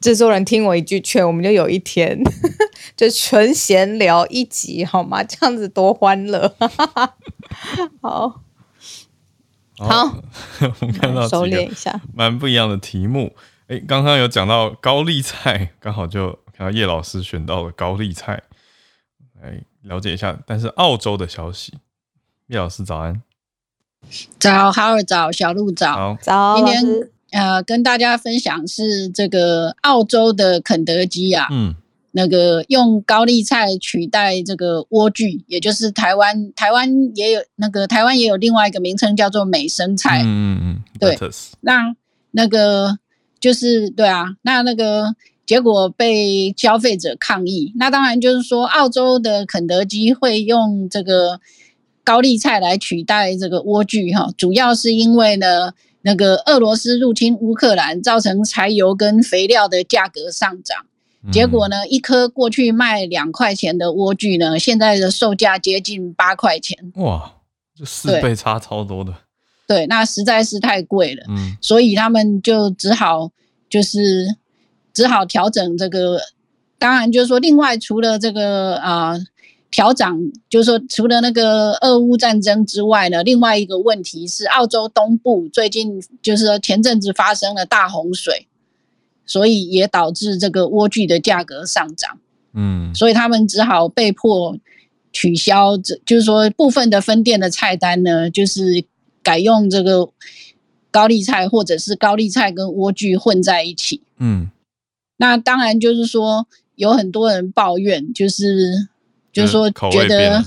[0.00, 2.18] 制作人听我一句劝，我们就有一天
[2.96, 5.24] 就纯闲聊一集好吗？
[5.24, 6.54] 这样子多欢乐。
[8.02, 8.42] 好，
[9.78, 10.22] 好，
[10.80, 13.34] 我们看到收敛一下，蛮不一样的题目。
[13.68, 18.42] 哎，刚刚有讲到高丽菜，刚好就看到叶老师选到了高丽菜，
[19.40, 20.38] 来了解一下。
[20.46, 21.78] 但是澳洲的消息，
[22.48, 23.22] 叶老师早安，
[24.38, 27.08] 早，好尔早，小鹿早，早，今天。
[27.32, 31.76] 呃，跟大家分享是这个澳洲的肯德基啊，嗯，
[32.10, 41.16] 那个用高丽菜取代这个莴苣，也就是台湾台湾也有那个台湾也有另外一个名称叫做美生菜，嗯嗯嗯，对，
[41.60, 41.94] 那
[42.32, 42.98] 那个
[43.38, 45.14] 就是对啊，那那个
[45.46, 51.38] 结果被消费者抗议，那当然就是说澳洲的肯德基会用这个
[52.10, 55.72] 高丽菜来取代这个莴苣哈，主要是因为呢。
[56.02, 60.86] 那个俄罗斯入侵乌克兰，造成柴油跟肥料的价格上涨，
[61.30, 66.90] 结果呢，一颗过去卖两块钱的莴苣呢，现在的售价接近八块钱。
[66.94, 67.30] 哇，
[67.76, 69.14] 这四倍差超多的。
[69.68, 71.22] 对，那实在是太贵了。
[71.28, 73.30] 嗯，所以他们就只好
[73.68, 74.34] 就是
[74.94, 76.18] 只好调整这个。
[76.78, 79.10] 当然，就是说，另外除了这个啊。
[79.10, 79.20] 呃
[79.70, 88.48] 调涨，就是说，除了那个俄乌战争之外呢，另外一个问题是，澳洲东部最近就是说前阵子发生了大洪水，
[89.24, 92.18] 所以也导致这个莴苣的价格上涨。
[92.52, 94.58] 嗯，所以他们只好被迫
[95.12, 98.84] 取消，这就是说部分的分店的菜单呢，就是
[99.22, 100.08] 改用这个
[100.90, 104.02] 高丽菜，或者是高丽菜跟莴苣混在一起。
[104.18, 104.50] 嗯，
[105.18, 108.88] 那当然就是说有很多人抱怨，就是。
[109.32, 110.44] 就是说，觉得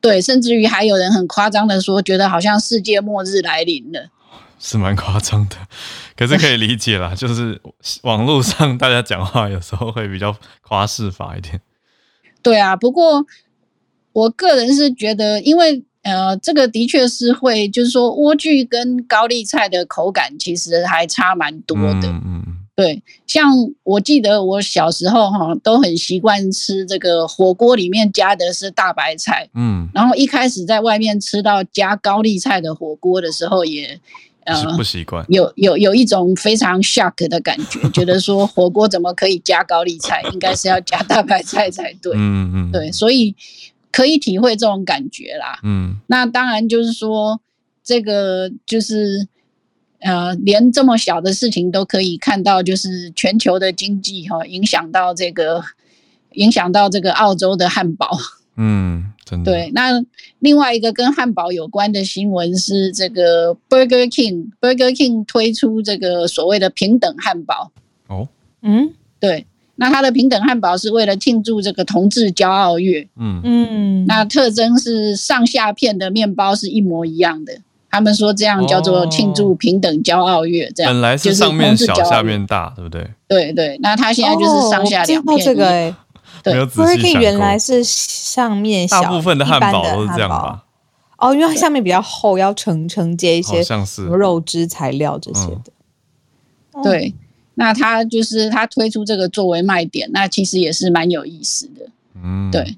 [0.00, 4.08] 对，甚至于还有人很夸张的说，觉得好像世界末日来临了，
[4.60, 5.56] 是蛮夸张的。
[6.16, 7.60] 可是可以理解啦， 就是
[8.02, 11.60] 网络上大家讲话有时候会比较夸饰法一点。
[12.42, 13.26] 对啊，不过
[14.12, 22.08] 我个人是觉得，因为呃，这个的确是会，就是说，莴苣跟高丽菜的口感其实还差蛮多的。
[22.08, 22.65] 嗯嗯。
[22.76, 23.50] 对，像
[23.84, 33.98] 我记得我小时候哈，都很习惯吃这个火锅里面加的是大白菜，嗯，然后一开始在外面吃到加高丽菜的火锅的时候也，
[34.44, 40.22] 呃不习惯，有有有一种非常 shock 的感觉，觉得说火锅怎么可以加高丽菜？
[40.34, 42.12] 应该是要加大白菜才对。
[42.14, 43.34] 嗯嗯，对，所以
[43.90, 45.58] 可以体会这种感觉啦。
[45.62, 47.40] 嗯，那当然就是说，
[47.82, 49.26] 这个就是
[50.06, 55.62] 呃，连这么小的事情都可以看到，就是全球的经济哈、哦，影响到这个
[56.32, 58.16] 影响到这个澳洲的汉堡。
[58.56, 59.12] 嗯。
[59.28, 59.90] 真的对，那
[60.38, 67.72] 另外一个跟汉堡有关的新闻是这个 Burger King，Burger King 推出这个所谓的平等汉堡。
[68.06, 68.28] 哦，
[68.62, 69.44] 嗯，对，
[69.74, 73.08] 那它的平等汉堡是为了庆祝这个同志骄傲月。
[73.18, 77.58] 嗯嗯，那特征是上下片的面包是一模一样的。
[77.96, 83.10] 他们说这样叫做庆祝平等骄傲月，这样本来是上面小下面大，对不对？
[83.26, 85.38] 对对，那它现在就是上下两片。
[85.44, 85.94] 这个哎。
[86.42, 90.64] 对，Burger King 原来是上面小，大部分的汉堡都是这样吧？
[91.16, 95.72] 哦，因为它下面比较厚，要承承接一些像是肉汁材料这些的。
[96.74, 97.14] 嗯、对，
[97.54, 101.86] 那它就是它推出这个作为卖点，那其实也是蛮有意思的。
[102.22, 102.76] 嗯，对。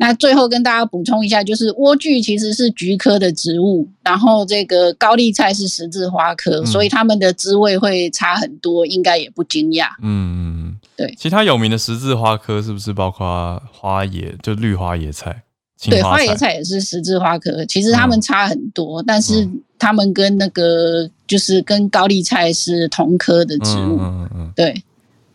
[0.00, 9.88] 那最后跟大家补充一下，就是莴苣其实是菊科的植物，然后这个高丽菜是十字花科，嗯、所以它们的滋味会差很多，应该也不惊讶。
[10.00, 11.14] 嗯，对。
[11.18, 15.42] 其他有名的十字花科是不是包括花野，就绿花野菜？
[15.82, 19.46] 对，花野菜也是十字花科，其实它们差很多，嗯、但是
[19.78, 23.98] 它们跟那个就是跟高丽菜是同科的植物。
[24.00, 24.52] 嗯嗯嗯。
[24.56, 24.82] 对，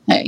[0.07, 0.26] 哎。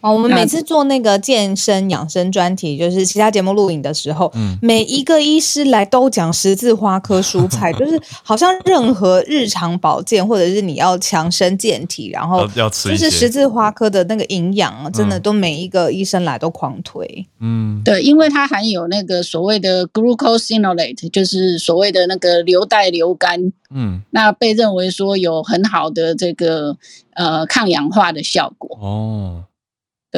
[0.00, 17.26] 哦，我们每次做那个健身养生专题，就是其他节目录影的时候，嗯、每一个医师来都讲十字花科蔬菜， 就是好像任何日常保健或者是你要强身健体，然后要吃就是十字花科的那个营养啊，真的都每一个医生来都狂推。
[17.40, 26.76] 嗯，对，因为它含有那个所谓的 glucosinolate，就是所谓的那个硫代硫苷，嗯，那被认为说有很好的这个
[27.14, 28.78] 呃抗氧化的效果。
[28.80, 29.44] 哦。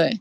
[0.01, 0.21] 对，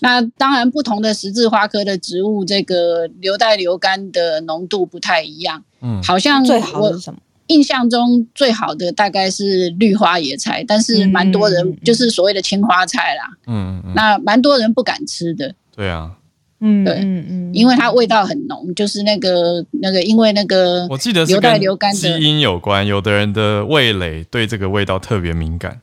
[0.00, 5.62] 那当然，不同的十字花科的植物，这个硫代硫苷的浓度不太一样。
[5.80, 7.18] 嗯，好像最好的是什么？
[7.48, 13.24] 印象中最好的大概是绿花野菜，但是蛮多人就是所谓的青花菜啦。
[13.46, 15.54] 嗯嗯，那蛮多人不敢吃的。
[15.76, 16.12] 对啊，
[16.60, 21.60] 嗯，对，嗯嗯，因为它味道很浓，就是那个那个，因为那个我记得是跟
[21.92, 25.80] 基因有关，有的人的味蕾对这个味道特别敏感。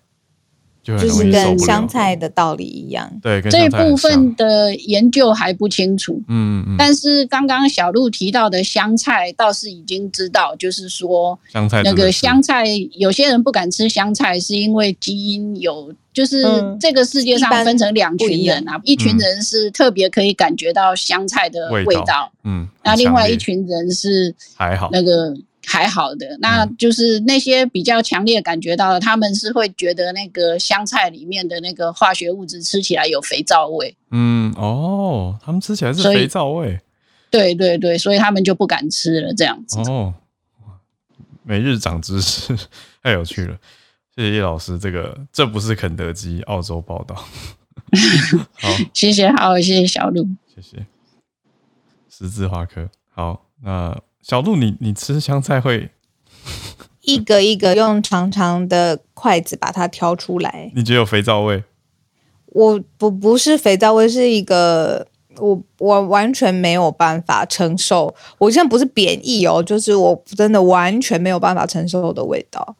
[0.97, 6.21] 就是跟香菜的道理一样，对，这一部分的研究还不清楚。
[6.27, 6.75] 嗯嗯。
[6.77, 16.43] 但是刚刚小鹿提到的香菜倒是已经知道，就是说香菜那个香菜，有些人不敢吃香菜，是因为基因有，就是
[16.79, 25.35] 这个世界上分成两群人啊，一群人是特别可以感觉到香菜的味道，嗯，那另外一群人是还好那个。
[25.71, 33.95] 还好的，那就是那些比较强烈感觉到的，他们是会觉得那个香菜里面的那个化学物质吃起来有肥皂味。
[34.09, 36.79] 嗯，哦，他们吃起来是肥皂味。
[37.29, 39.77] 对对对，所以他们就不敢吃了，这样子。
[39.81, 40.15] 哦，
[41.43, 42.57] 每日长知识，
[43.03, 43.55] 太有趣了。
[44.15, 47.13] 谢谢叶老师，这个这不是肯德基澳洲报道。
[48.57, 50.83] 好，谢谢，好，谢谢小鹿，谢谢。
[52.09, 53.95] 十字花科，好，那。
[54.21, 55.89] 小鹿，你你吃香菜会
[57.01, 60.71] 一个一个用长长的筷子把它挑出来？
[60.75, 61.63] 你觉得有肥皂味？
[62.47, 65.07] 我不不是肥皂味，是一个
[65.37, 68.13] 我我完全没有办法承受。
[68.37, 72.75] 我现在不是贬义哦，就是我真的完全没有办法承受的味道。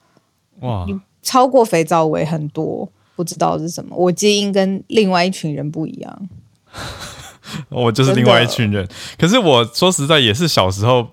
[0.60, 0.86] 哇，
[1.24, 3.96] 超过肥皂味很多，不知道是什么。
[3.96, 6.30] 我基因跟另外一群人不一样。
[7.70, 8.88] 我就是另外一群人。
[9.18, 11.08] 可是我说实在，也是小时候。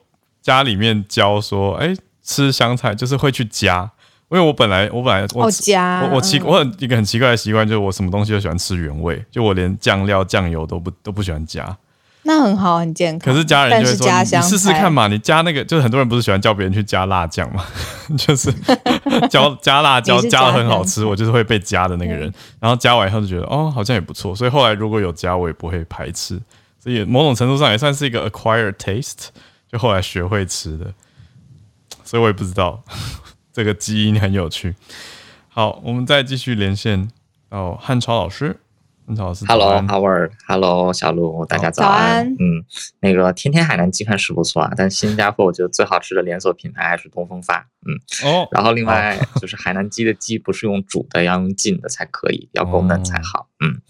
[0.47, 3.91] 家里面教说，哎、欸，吃香菜就是会去加，
[4.29, 11.77] 因为我本来我本来我加我我奇我很一个很奇怪的习惯，就是我什么东西都喜欢吃原味，就我连酱料酱油都不都不喜欢加。
[12.23, 13.35] 那很好，很健康。
[13.35, 17.65] 可是家人就会说，你试试看嘛，你加那个，就是很多人不是喜欢叫别人去加辣酱嘛，
[18.17, 18.53] 就是
[19.29, 22.33] 加加辣椒加的很好吃，我就是会被加的那个人。
[22.61, 26.41] 然后加完以后就觉得，哦，好像也不错，所以后来如果有加，我也不会排斥。
[26.79, 29.31] 所以某种程度上也算是一个 acquired taste。
[29.69, 30.95] 就后来学会吃的，
[32.05, 32.83] 所以我也不知道
[33.53, 34.75] 这个基因很有趣。
[35.49, 37.09] 好，我们再继续连线
[37.49, 38.61] 到汉超老师。
[39.07, 41.97] 汉超老师，Hello，Howard，Hello，小鹿，大家早安。
[41.97, 42.27] 早安。
[42.33, 42.65] 嗯，
[42.99, 47.69] 那个天天海南鸡饭是不错啊，但新加坡我觉得最好吃的连锁品牌还是东风发。
[47.87, 47.95] 嗯，
[48.29, 48.49] 哦。
[48.51, 53.49] 然后另外就是海南鸡的鸡不是用煮的，要用浸的才可以，要够嫩才好。
[53.59, 53.81] 嗯，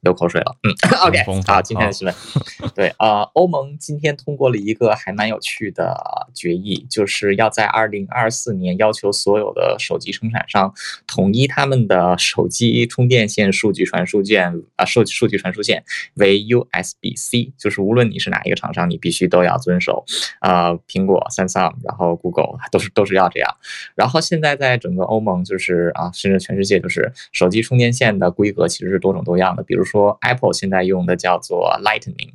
[0.00, 0.56] 流口水了。
[0.64, 0.72] 嗯，
[1.06, 2.14] OK，好，今天的新闻，
[2.74, 5.96] 对啊，呃，欧盟今天通过了一个还蛮有趣的
[6.34, 10.74] 决议，就是要在二零二四年要求所有的手机生产商
[11.06, 20.04] 统一他们的手机充电线数据传输线啊，数数据传输线为 USB-C，就是无论你是哪一个厂商，你必须都要遵守。
[20.40, 23.56] 啊，苹果、三星，然后 Google 都是都是要这样。
[23.94, 29.62] 然后现在在整个欧盟，就是啊，甚至全世界，就是手机充电线的规格其实是多种多样的。
[29.62, 32.30] 比如说 Apple 现在用的叫做 Lightning，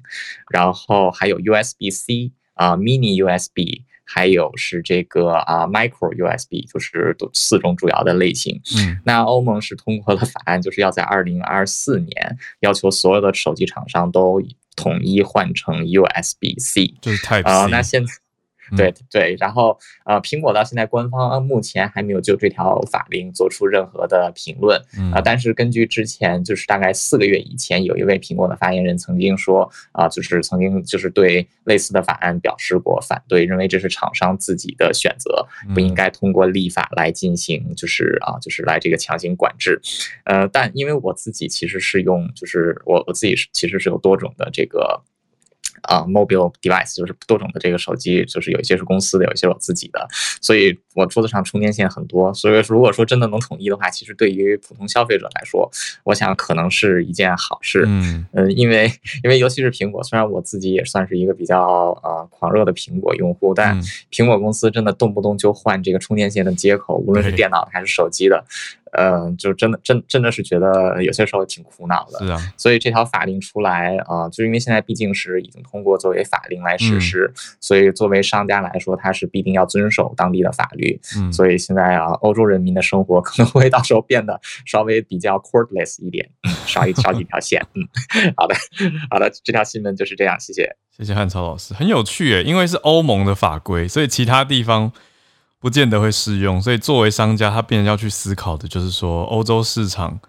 [0.50, 8.62] 然后还有 USB-C 啊，Mini USB，还有是这个啊 Micro USB，就是四种主要的类型。
[8.78, 14.42] 嗯，那欧盟是通过了法案，就是要在二零二四年要求所有的手机厂商都
[14.76, 18.12] 统一换成 USB-C，就是 Type C 啊，那现在。
[18.76, 24.78] 对对，然后呃，苹果到现在官方目前还没有就这条法令做出任何的评论
[25.12, 39.80] 啊、呃，但是根据之前就是大概四个月以前，有一位苹果的发言人曾经说啊、呃，就是曾经就是对类似的法案表示过反对，认为这是厂商自己的选择，不应该通过立法来进行，就是啊，就是来这个强行管制。
[40.26, 45.04] 呃，但因为我自己其实是用，就是我我自己是其实是有多种的这个。
[45.88, 50.06] 啊、uh，mobile device 就是多种的这个手机，就是有一些是公司的，有一些是我自己的，
[50.42, 52.34] 所以我桌子上充电线很多。
[52.34, 55.70] 所以如果说真的能统一的话，其实对于普通消费者来说，
[56.04, 57.86] 我想可能是一件好事。
[57.88, 58.92] 嗯，呃，因为
[59.24, 63.82] 因为尤其是苹果，虽然我自己也算是一个比较呃狂热的苹果用户，但
[64.12, 68.44] 苹果公司真的动不动就换这个充电线的接口，无论是电脑还是手机的。
[68.98, 72.54] 呃，就真的真真的是觉得有些时候挺苦恼的，是啊。
[72.58, 81.00] 所以这条法令出来啊、呃，就因为现在毕竟是已经通过作为法令来实施，嗯、所以作为商家来说，他是必定要遵守当地的法律。
[81.16, 87.64] 嗯，所以现在啊，欧洲人民的生活 可能会到时候变得稍微比较 cordless 一点，嗯，少一少几条线。
[87.76, 87.84] 嗯，
[88.36, 88.56] 好的，
[89.12, 94.92] 好的，这条新闻就是这样，谢谢，谢谢汉超老师，很有趣诶，因为是欧盟的法规，所以其他地方。
[95.60, 100.20] 不见得会适用，所以作为商家，他必然要去思考的就是说，欧洲市场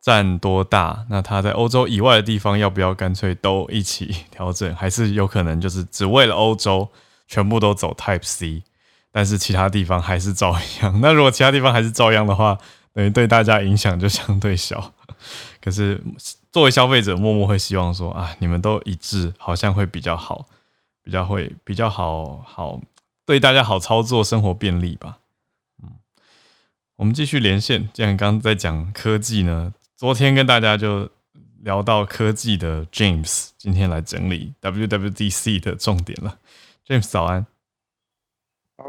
[0.00, 1.04] 占多大？
[1.10, 4.72] 那他在欧洲以外的地方要不要干脆都一起调整？
[4.76, 6.88] 还是有可能就是只为了欧洲
[7.26, 8.62] 全部都走 Type C，
[9.10, 11.00] 但是其他地方还是照样？
[11.00, 12.56] 那如果其他地方还是照样的话，
[12.92, 14.92] 等于对大家影响就相对小。
[15.60, 16.00] 可是
[16.52, 20.46] 作为消费者，默默会希望说啊，你们都一致，好像会比较好，
[21.02, 22.80] 比较会比较好好。
[23.26, 25.18] 对大家好操作，生活便利吧。
[25.82, 25.90] 嗯，
[26.94, 27.88] 我们继续连线。
[27.92, 31.10] 既然刚刚在讲科技呢，昨天跟大家就
[31.64, 36.38] 聊到科技的 James，今天来整理 WWDC 的重点了。
[36.86, 37.44] James 早安，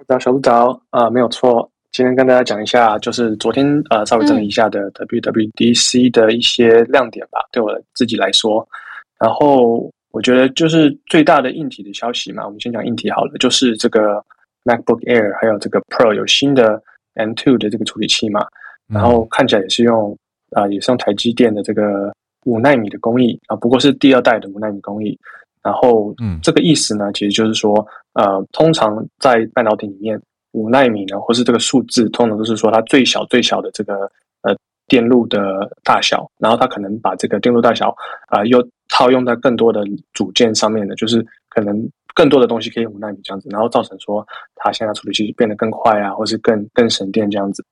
[0.05, 1.71] 大家早早啊，没有错。
[1.91, 7.39] 今天跟大家讲一下，就是昨天呃稍微整理一下的 WWDC 的一些亮点吧。
[7.51, 8.69] 对我自己来说，
[9.17, 9.91] 然后。
[10.17, 14.15] 我觉得就是最大的硬体的消息嘛，我们先讲硬体好了，就是这个
[14.63, 16.81] MacBook Air 还有这个 Pro 有新的
[17.13, 18.43] M2 的这个处理器嘛，
[18.91, 20.17] 然后看起来也是用
[20.53, 22.11] 啊、呃，也是用台积电的这个
[22.45, 25.15] 五纳米的工艺啊，不过是第二代的五纳米工艺。
[25.61, 30.19] 然后，嗯，这个意思呢，其实就是说，呃，通常在半导体里面，
[30.53, 34.09] 五纳米呢，或是这个数字，通常都是说它最小最小的这个
[34.41, 34.57] 呃
[34.87, 37.89] 电路的大小，然后它可能把这个电路大小
[38.29, 38.67] 啊、呃、又。
[38.89, 39.83] 套用在更多的
[40.13, 44.25] 组件上面的，就是可能更多的东西可以用五纳米这样子，然后造成说
[44.55, 47.63] 它现在处理器变得更快啊，或是更更省电这样子。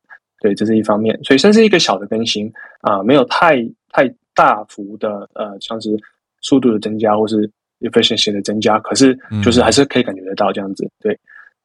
[0.41, 1.18] 对，这是一方面。
[1.24, 2.51] 所以，甚至一个小的更新
[2.82, 3.57] 啊、呃，没有太
[3.89, 5.97] 太大幅的呃，像是
[6.41, 7.49] 速度的增加或是
[7.80, 10.88] efficiency 的增加，可是就是还是可以感觉得到这样子。
[10.99, 11.18] 对，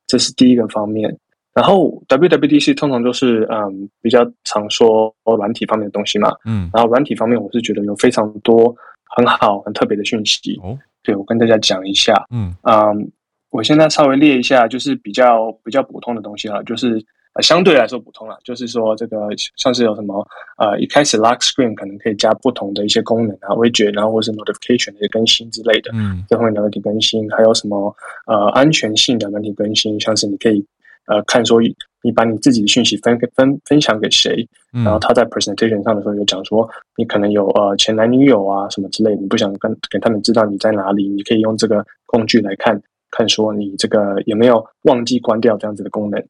[0.07, 1.15] 这是第一个方面。
[1.53, 8.75] 然后 WWDC 通常都是嗯比较常说软体方面的东西嘛，嗯，然后软体方面我是觉得有非常多。
[9.17, 10.59] 很好，很特别的讯息。
[10.63, 12.27] 哦，对，我跟大家讲一下。
[12.31, 13.11] 嗯嗯，
[13.51, 17.05] 我现在稍微列一下，就是比较比较普通的东西了，就是
[17.35, 18.39] 呃相对来说普通了。
[18.45, 25.91] 就是说这个像是有什么呃一开始 Lock Screen 可能可以加不同的一些功能啊，Widget，然后或是 Notification 的更新之类的。
[25.95, 27.95] 嗯，这方面的问题更新，还有什么
[28.27, 30.65] 呃安全性的问题更新，像是你可以。
[31.07, 31.61] 呃，看说
[32.03, 46.25] 你把你自己的讯息分分分享给谁，然后他在 presentation 上的时候有讲说，你可能有呃前男女友啊什么之类的，你不想跟给他们知道你在哪里，你可以用这个工具来看看说你这个有没有忘记关掉这样子的功能，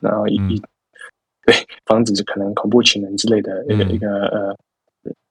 [0.00, 0.60] 然后以、嗯、
[1.46, 1.54] 对
[1.86, 4.56] 防止可能恐怖情人之类的一个、嗯、一个呃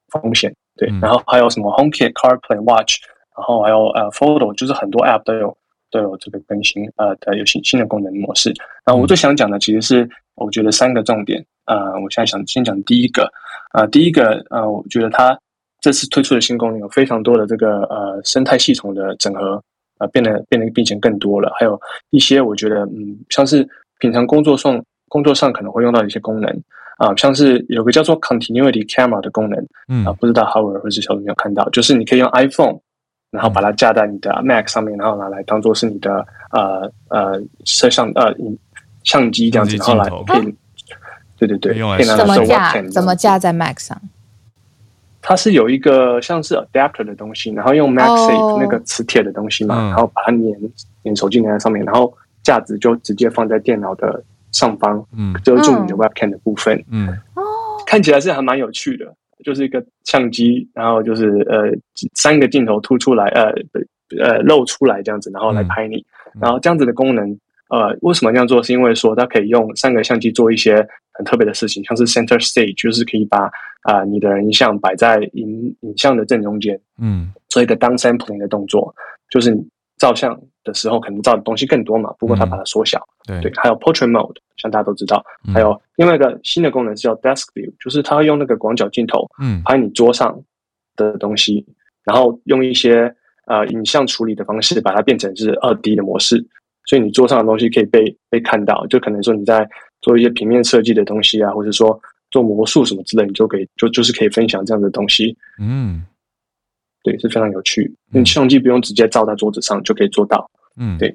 [0.10, 3.02] 风险，对，然后还有什么 HomeKit、CarPlay、Watch，
[3.36, 5.58] 然后还有呃 Photo，就是很多 app 都有。
[5.90, 8.54] 都有这个更新，呃，的有新新的功能模式。
[8.86, 11.42] 然后我最想讲的其实是，我觉得三个重点。
[11.68, 13.30] 呃，我现在想先讲第一个，
[13.74, 15.38] 呃，第一个，呃，我觉得它
[15.80, 19.62] 这次推出的新功能有非常多的这个呃生态系统的整合，
[20.00, 21.52] 呃，变得变得并且更多了。
[21.60, 23.68] 还有一些我觉得嗯，像是
[24.00, 26.50] 平常工作上工作上可能会用到的一些功能。
[26.98, 30.04] 啊、呃，像是有个叫做 Continuity Camera 的功能，嗯。
[30.04, 32.76] 啊、呃，不知道 Howard 或是小有没有看到，就是你可以用 iPhone，
[33.30, 38.58] 然后把它架在你的 Mac 上面，然后拿来当做是你的呃呃摄像呃影
[39.04, 40.56] 相机这样子，然后来可以，
[41.38, 42.82] 对对对，可以拿来怎么架？
[42.90, 44.00] 怎么架在 Mac 上？
[45.22, 50.42] 它是有一个像是 adapter 的东西，然后用 Mac Safe 那个磁铁的东西嘛，然后把它粘
[51.04, 52.14] 粘手机粘在上面，然后
[52.44, 57.44] 架子就直接放在电脑的上方，嗯，遮住你的 webcam 的部分，嗯，哦，
[57.86, 59.14] 看起来是还蛮有趣的，
[59.44, 61.72] 就是一个相机，然后就是呃
[62.14, 63.52] 三个镜头凸出来，呃
[64.18, 66.06] 呃露出来这样子，然后来拍你，
[66.40, 67.38] 然后这样子的功能。
[67.70, 68.64] 呃，为什么这样做？
[68.64, 70.88] 是因为说它可以用三个相机做一些
[71.18, 73.46] 很特别的事情，像是 center stage，就是可以把
[73.82, 78.94] 啊、呃、你的人像摆在影影像的正中间，嗯，做一个 down sampling 的动作，
[79.30, 90.40] 就是你照相的时候可能照的东西更多嘛，不过它把它缩小，嗯、对，对，还有 portrait mode，像大家都知道，嗯、还有另外一个新的功能是叫 desk view，就是它会用那个广角镜头，嗯，拍你桌上
[90.96, 91.74] 的东西，嗯、
[92.06, 93.12] 然后用一些
[93.48, 96.46] 呃影像处理的方式把它变成是二 D 的模式。
[96.90, 99.68] 所以你桌上的东西可以被被看到，就可能说你在
[100.08, 102.00] 做一些平面设计的东西啊，或者说
[102.32, 105.36] 做魔术什么之类，你就可以就就是可以分享这样的东西。
[105.60, 106.02] 嗯，
[107.04, 107.94] 对，是非常有趣。
[108.14, 110.50] 你相机不用直接照在桌子上就可以做到。
[110.78, 111.14] 嗯，对。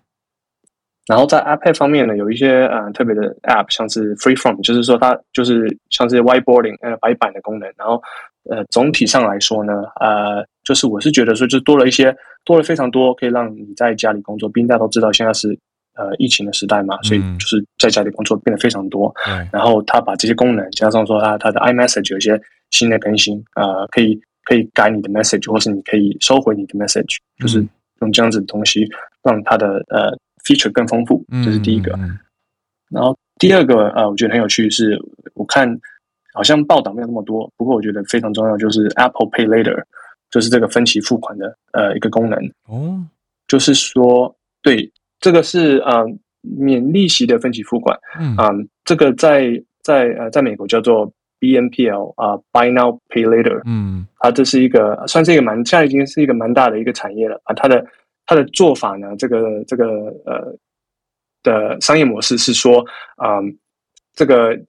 [1.06, 7.72] 然后在 iPad 方面呢，有一些呃特别的 App，像是 Freeform，就是说它就是像是 Whiteboarding 呃白板的功能。
[7.78, 8.00] 然后
[8.50, 12.14] 呃总体上来说呢，呃就是我是觉得说就多了一些。
[12.44, 14.48] 多了非常多，可以让你在家里工作。
[14.48, 15.56] 毕竟大家都知道，现在是
[15.94, 19.12] 呃疫情的时代嘛，所以就是在家里工作变得非常多。
[19.28, 22.40] 嗯、然后他把这些功能加上说他他的 iMessage 有一些
[22.70, 27.66] 新的更新，呃，可以可以改你的 message，或是你可以收回你的 message，就是
[28.00, 28.88] 用这样子的东西
[29.22, 31.24] 让它的呃 feature 更丰富。
[31.44, 31.98] 这是第一个。
[32.90, 34.98] 然后第二个呃，我觉得很有趣是，
[35.34, 35.68] 我看
[36.34, 39.82] 好像报道没有那么多，不过我觉得非常重要，就是 Apple Pay Later。
[40.30, 43.04] 就是这个分期付款的呃一个功能哦，
[43.46, 44.90] 就是说，对，
[45.22, 46.04] 这个是呃
[46.42, 48.50] 免利息的分期付款，嗯，啊
[48.84, 51.10] 这个在在呃在美国叫做
[51.40, 57.86] BNPL 啊，呃，Buy Now Pay Later，嗯，它这是一个算是一个蛮现在已经是一个蛮大的一个产业了啊，它的
[58.26, 59.86] 它的做法呢，这个这个
[60.26, 60.54] 呃
[61.42, 62.84] 的商业模式是说，
[63.24, 63.56] 嗯，
[64.14, 64.60] 这个。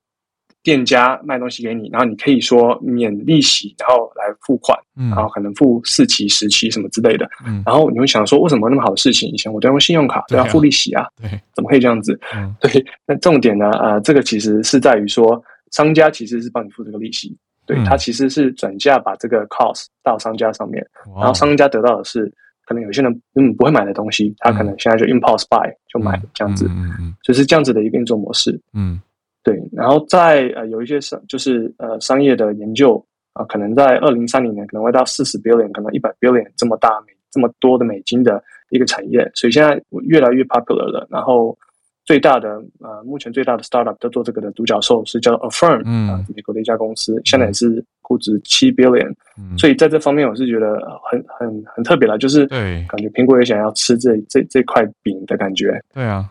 [0.64, 7.30] 店家卖东西给你，然后你可以说免利息，然后来付款，嗯、然后可能付四期、十期什么之类的。
[7.45, 9.30] 嗯、然后你会想说，为什么那么好的事情？
[9.30, 12.18] 以前我都用信用卡，都要付利息啊，对，怎么可以这样子？
[12.34, 13.70] 嗯、对，那重点呢？
[13.72, 17.36] 呃，这个其实是在于说，商家其实是帮你付这个利息，
[17.66, 22.34] 对，他其实是转嫁把这个 cost 到商家上面，嗯、然后商家得到的是
[22.66, 29.01] 可能有些人嗯不会买的东西，他可能现在就 impulse buy 就买这样子，嗯嗯嗯、就是这样子的一个运作模式，嗯。
[29.44, 32.96] 对，然后在呃有一些商就是呃商业的研究
[33.34, 41.06] 啊、呃，可能在二零三零年可能会到四十 billion，可能一百 billion 这么大美这么多的美金的一个产业，所以现在越来越 popular 了。
[41.10, 41.58] 然后
[42.06, 50.80] 最大的呃目前最大的 startup 都做这个的独角兽是叫 Affirm，嗯、呃，美国的一家公司，现在也是估值七 billion，嗯、所以在这方面我是觉得
[51.10, 55.82] 很很很特别了，就是感觉苹果也想要吃这这这块饼的感觉。
[55.94, 56.30] 对啊。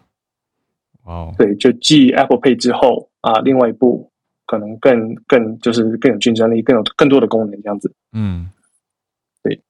[1.05, 4.11] 哦.对，就继 Apple Pay 之后啊，另外一步
[4.47, 7.93] 可能更更就是更有竞争力，更有更多的功能这样子。
[8.13, 8.49] 嗯，
[9.43, 9.61] 对。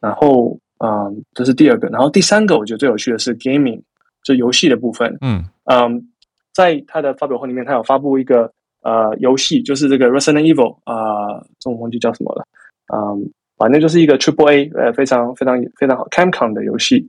[0.00, 1.88] 然后啊、嗯，这是第二个。
[1.88, 3.82] 然后第三个，我觉得最有趣的是 Gaming，
[4.22, 5.18] 就游戏的部分。
[5.20, 6.08] 嗯嗯，
[6.52, 8.52] 在他的发表会里面，他有发布一个
[8.82, 12.46] 呃游戏，就是这个 Resident Evil 啊、呃，中文忘记叫什么了。
[12.94, 17.08] 嗯，反正就是一个 Triple A 呃非常非常非常好 Camcom 的游戏。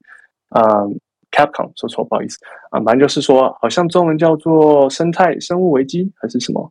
[0.50, 1.00] 嗯。
[1.32, 2.38] Capcom 说错，不好意思
[2.72, 6.70] 啊，反正就是说，好像中文叫做生态生物危机还是什么，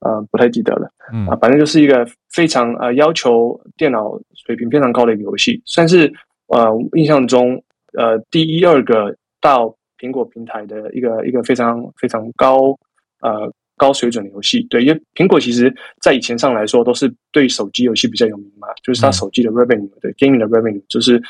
[0.00, 0.90] 呃，不太记得了。
[1.12, 6.12] 嗯啊，反正就是一个非常呃要求电脑水平非常高的一个游戏，算是
[6.48, 7.62] 呃印象中
[7.94, 12.78] 呃第一二个到苹果平台的一个一个非常非常高
[13.20, 14.60] 呃高水准的游戏。
[14.64, 21.22] 对，因为苹果其实在以前上来说都是对手机游戏比较有名嘛，就是它手机的 revenue、嗯、对 gaming 的 revenue 就是。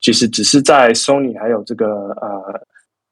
[0.00, 1.86] 其实只是在 Sony 还有这个
[2.20, 2.60] 呃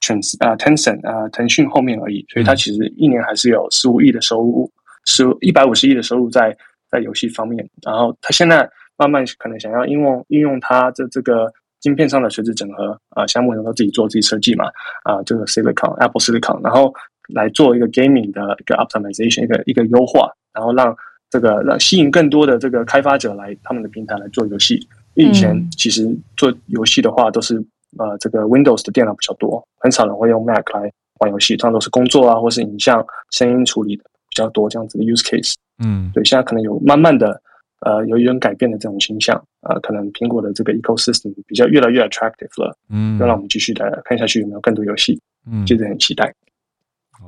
[0.00, 4.70] Trans 啊 Tencent 啊腾讯后面而已，所以它其实一年还是有十五亿的收入，
[5.04, 6.56] 十一百五十亿的收入在
[6.90, 7.68] 在游戏方面。
[7.82, 14.66] 然后它现在慢慢可能想要应用应用它的这个晶片上的垂直整合啊项目，能够自己做自己设计嘛
[15.04, 16.92] 啊这个 Silicon Apple Silicon，然后
[17.34, 20.96] 来做一个 gaming 的一个 optimization 一个一个优化，然后让
[21.30, 24.88] 这个让吸引更多的这个开发者来他们的平台来做游戏。
[25.18, 27.56] 因为以前其实做游戏的话都是
[27.98, 35.54] 呃这个 Windows 的电脑比较多，很少人会用 Mac 来玩游戏，通常都是工作啊或是影像、声音处理的比较多这样子的 use case。
[35.82, 37.42] 嗯，对，现在可能有慢慢的
[37.80, 42.76] 呃有一点改变的这种倾向，呃，可能苹果的这个 ecosystem 比较越来越 attractive 了。
[42.88, 45.20] 嗯，要让我们继续的看下去有没有更多游戏。
[45.50, 46.32] 嗯，接着很期待。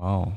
[0.01, 0.33] 哦。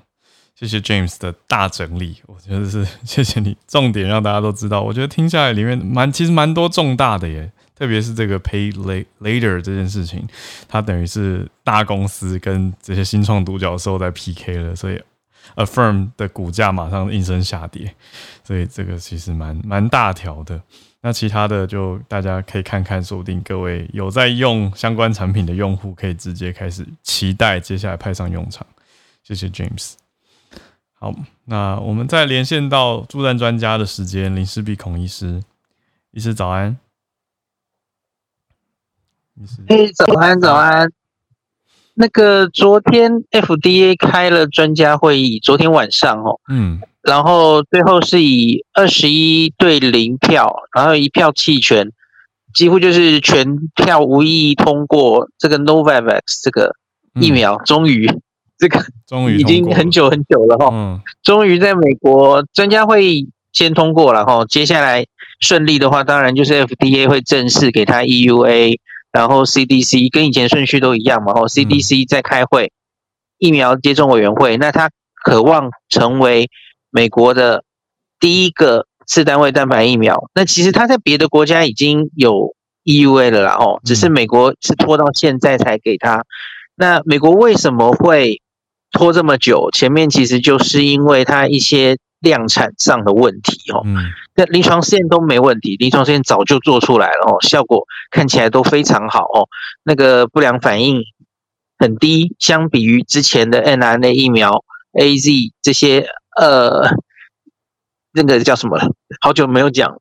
[0.63, 4.81] 谢谢 James 的大整理，我觉得是 谢谢你，重点让大家都知道。
[4.81, 8.71] 我觉得听下来里面蛮其实蛮多重大的耶，特别是这个 Pay
[9.19, 10.25] Later 这件事情，
[10.69, 15.01] 它等于是大公司跟这些新创独角兽在 PK 了，所以
[15.57, 17.93] Affirm 的股价马上应声下跌，
[18.45, 20.61] 所以这个其实蛮蛮大条的。
[21.01, 28.65] 那其他的就大家可以看看，说不定各位有在用相关产品的用户可以直接开始期待接下来派上用场。
[29.23, 29.95] 谢谢 James。
[31.03, 35.43] 好，那我们再连线到助战专家的时间，林世璧孔医师，
[36.11, 36.77] 医师早安。
[39.67, 40.89] 嘿，早安早安。
[41.95, 51.91] 那个昨天 FDA 开了专家会议，昨天晚上哦，嗯，然后最后是以二十一对零票，然后一票弃权，
[52.53, 56.73] 几乎就是全票无异议通过这个 Novavax 这个
[57.15, 58.09] 疫苗，嗯、终于。
[58.63, 65.05] 这个终于已经很久很久了哈，嗯，终于在美国专家会议先通过了哈，接下来
[65.41, 68.79] 顺利的话，当然就是 FDA 会正式给他 EUA，
[69.11, 72.71] 然后 CDC 跟以前顺序都一样嘛，哦，CDC 在开会，
[73.37, 74.89] 疫苗接种委员会，那他
[75.25, 76.49] 渴望成为
[76.89, 77.65] 美国的
[78.21, 82.55] 第一个次单位蛋白疫苗，那其实他在别的国家已经有
[82.85, 86.23] EUA 了啦，哦，只是美国是拖到现在才给他，
[86.75, 88.39] 那美国为什么会？
[88.93, 93.81] 拖这么久，前面其实就是因为它一些量产上的问题哦。
[93.83, 93.97] 嗯。
[94.35, 99.49] 那临床试验都没问题，临床试验早就做出来了哦，效果看起来都非常好哦。
[99.83, 101.03] 那个不良反应
[101.77, 104.63] 很低，相比于之前的 n r n a 疫苗、
[104.93, 106.07] AZ 这些
[106.39, 106.95] 呃，
[108.13, 108.79] 那个叫什么？
[109.21, 109.99] 好久没有讲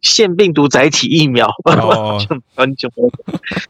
[0.00, 2.18] 腺病毒载体疫苗，哦、
[2.56, 3.10] 很久没有。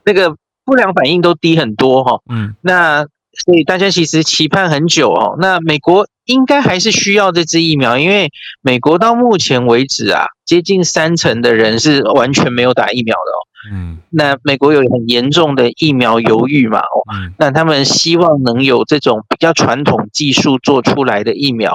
[0.04, 2.20] 那个不良反应都低很多哈。
[2.28, 2.54] 嗯。
[2.60, 3.06] 那。
[3.44, 8.30] 所以大家其实期盼很久哦，那美国应该还是需要这支疫苗，因为
[8.60, 13.38] 美国到目前为止啊，接近三成的人是完全没有打疫苗的哦。
[13.72, 16.80] 嗯，那美国有很严重的疫苗犹豫嘛？
[16.80, 17.02] 哦，
[17.38, 21.72] 那他们希望能有这种比较传统技术做出来的疫苗，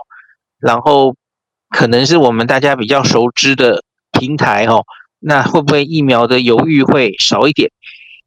[0.59, 1.15] 然后
[1.69, 4.85] 可能是我们大家比较熟知的平台哦，
[5.19, 7.71] 那会不会疫苗的犹豫会少一点？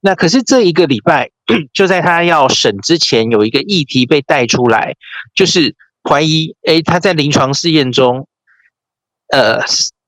[0.01, 1.31] 那可是这一个礼拜，
[1.73, 4.95] 就在他要审之前，有一个议题被带出来，
[5.35, 8.27] 就是怀疑，诶，他在临床试验中，
[9.33, 9.61] 呃，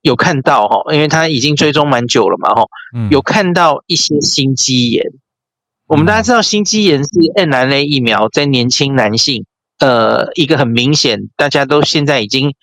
[0.02, 2.62] 有看到哈，因为他已经追踪蛮久了嘛，哈，
[3.10, 5.04] 有看到一些心肌炎。
[5.86, 9.44] 我们大家知道，心肌炎是 mRNA 疫苗在年轻男性，
[9.78, 12.54] 呃，一个很明显，大家都现在已经。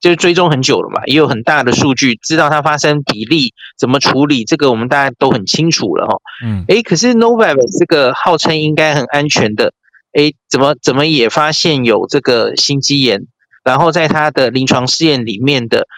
[0.00, 6.16] 就是追踪很久了嘛，也有很大的数据，知道它发生比例怎么处理，这个我们大家都很清楚了哈。
[6.44, 9.72] 嗯，诶，可是 Novavax 这个号称应该很安全的，
[10.12, 13.26] 诶，怎么怎么也发现有这个心肌炎？
[13.64, 15.88] 然后在它的临床试验里面的，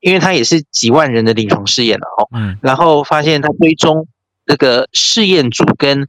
[0.00, 2.28] 因为它也是几万人的临床试验了哦。
[2.36, 4.06] 嗯，然后发现它追踪
[4.44, 6.06] 这个试验组跟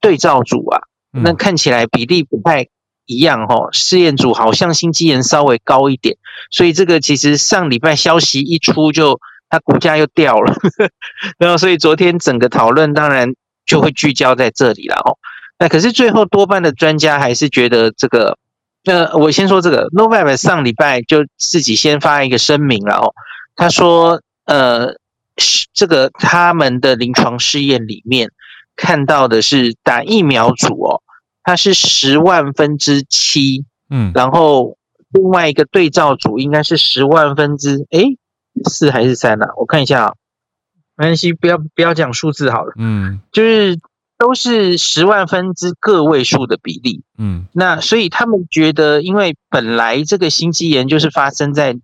[0.00, 2.68] 对照组啊，那看起来比例不太。
[3.10, 6.18] 一样哈，试验组好像心肌炎稍微高一点，
[6.50, 9.18] 所以这个其实上礼拜消息一出就
[9.50, 10.54] 它股价又掉了，
[11.38, 13.34] 然后所以昨天整个讨论当然
[13.66, 15.18] 就会聚焦在这里了哦。
[15.58, 18.38] 那可是最后多半的专家还是觉得这个，
[18.84, 23.12] 呃，我先说这个，Novavax 上礼拜就自己先发一个声明了哦，
[23.56, 24.94] 他说呃，
[25.74, 28.30] 这个他们的临床试验里面
[28.76, 31.02] 看到的是打疫苗组哦。
[31.44, 34.76] 它是十万分之七，嗯，然后
[35.10, 38.02] 另外一个对照组应该是十万分之哎
[38.68, 39.52] 四还是三啊？
[39.56, 40.14] 我看一下啊，
[40.96, 43.78] 没关系，不要不要讲数字好了，嗯，就是
[44.18, 51.78] 都是十万分之个位数的比例，嗯，那所以他们觉得，因为本来这个心肌炎就是发生在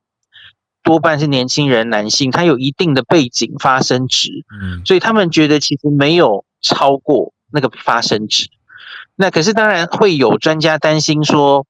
[0.82, 8.48] 多半是年轻人男性，他有一定的背景发生值，嗯，所以他们觉得其实没有超过那个发生值。
[9.14, 11.66] 那可是当然会有专家担心说，嗯、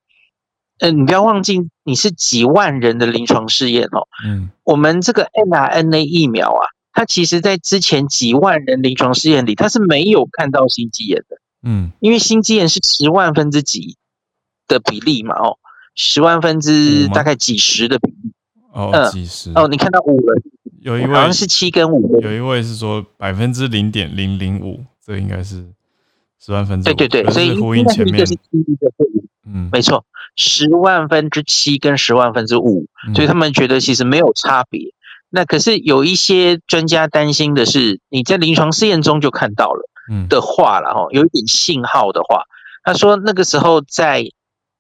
[0.81, 4.09] 呃，你不要忘记你是几万人的临床试验哦。
[4.27, 11.37] 嗯，我们这个 mRNA 疫苗啊，它其实在之前几万人临床试验里，它是没有看到心肌炎的。
[11.63, 13.97] 嗯，因为心肌炎是十万分之几
[14.69, 15.59] 的比例嘛，哦，
[15.95, 18.33] 十万分之大概几十的比例。
[18.73, 20.43] 哦，几十哦，你看到五人，
[20.81, 25.65] 有一位好像是七跟五，有一位是说百分之零点零零五，这应该是
[26.41, 28.27] 十万分之五，对对对，所以呼应前面
[29.47, 30.05] 嗯，没错，
[30.37, 34.93] 十万分之七跟十万分之五，所以他们觉得其实没有差别。
[35.31, 39.83] 那可是有一些专家担心的是，你在临床试验中就看到了
[40.29, 42.45] 的话了哈，有一点信号的话，
[42.85, 44.25] 他说那个时候在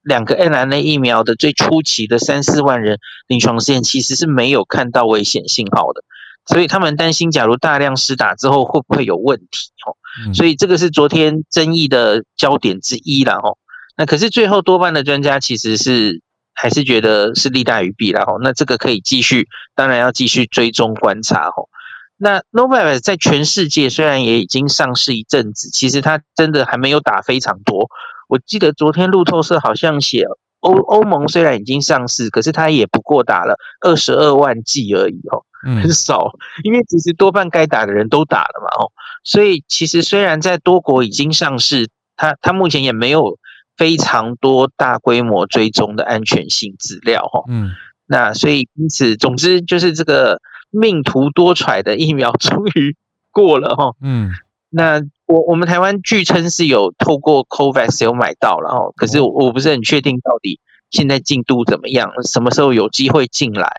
[0.02, 6.04] 两个 mRNA 疫苗的最初期的三四万人临床试验，其实是没有看到危险信号的，
[6.46, 9.96] 所以他们担心，假如大量施打之后会不会有问题哦？
[10.34, 13.56] 所以这个是昨天争议的焦点之一了哦。
[13.96, 16.20] 那可是最后多半的专家其实是。
[16.56, 21.68] 还是觉得是利大于弊啦吼，那这个可以继续，当然要继续追踪观察吼。
[22.16, 27.88] 那 Novavax 在全世界虽然也已经上市一阵子，其实它真的还没有打非常多。
[28.28, 30.26] 我记得昨天路透社好像写
[30.60, 35.42] 欧欧盟虽然已经上市，可是它也不过打了二十二万剂而已哦，
[35.82, 36.30] 很少。
[36.62, 38.92] 因为其实多半该打的人都打了嘛哦，
[39.24, 43.36] 所以其实虽然在多国已经上市，它它目前也没有。
[43.76, 47.70] 非常多大规模追踪的安全性资料，哈，嗯，
[48.06, 52.96] 那所以因此，总之就是这个命途多舛的疫苗 终于
[53.30, 54.30] 过了，哈，嗯，
[54.70, 60.60] 那我我们台湾据称是有透过 COVAX 有买到了，哈，可是我我不是很确定到底
[60.90, 63.72] 现在进度怎么样，什么时候有机会进来？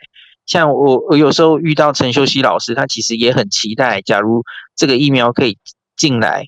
[0.45, 4.43] 像我我有时候遇到陈秀熙老师，他其实也很期待，假如
[4.75, 5.57] 这个疫苗可以
[5.95, 6.47] 进来。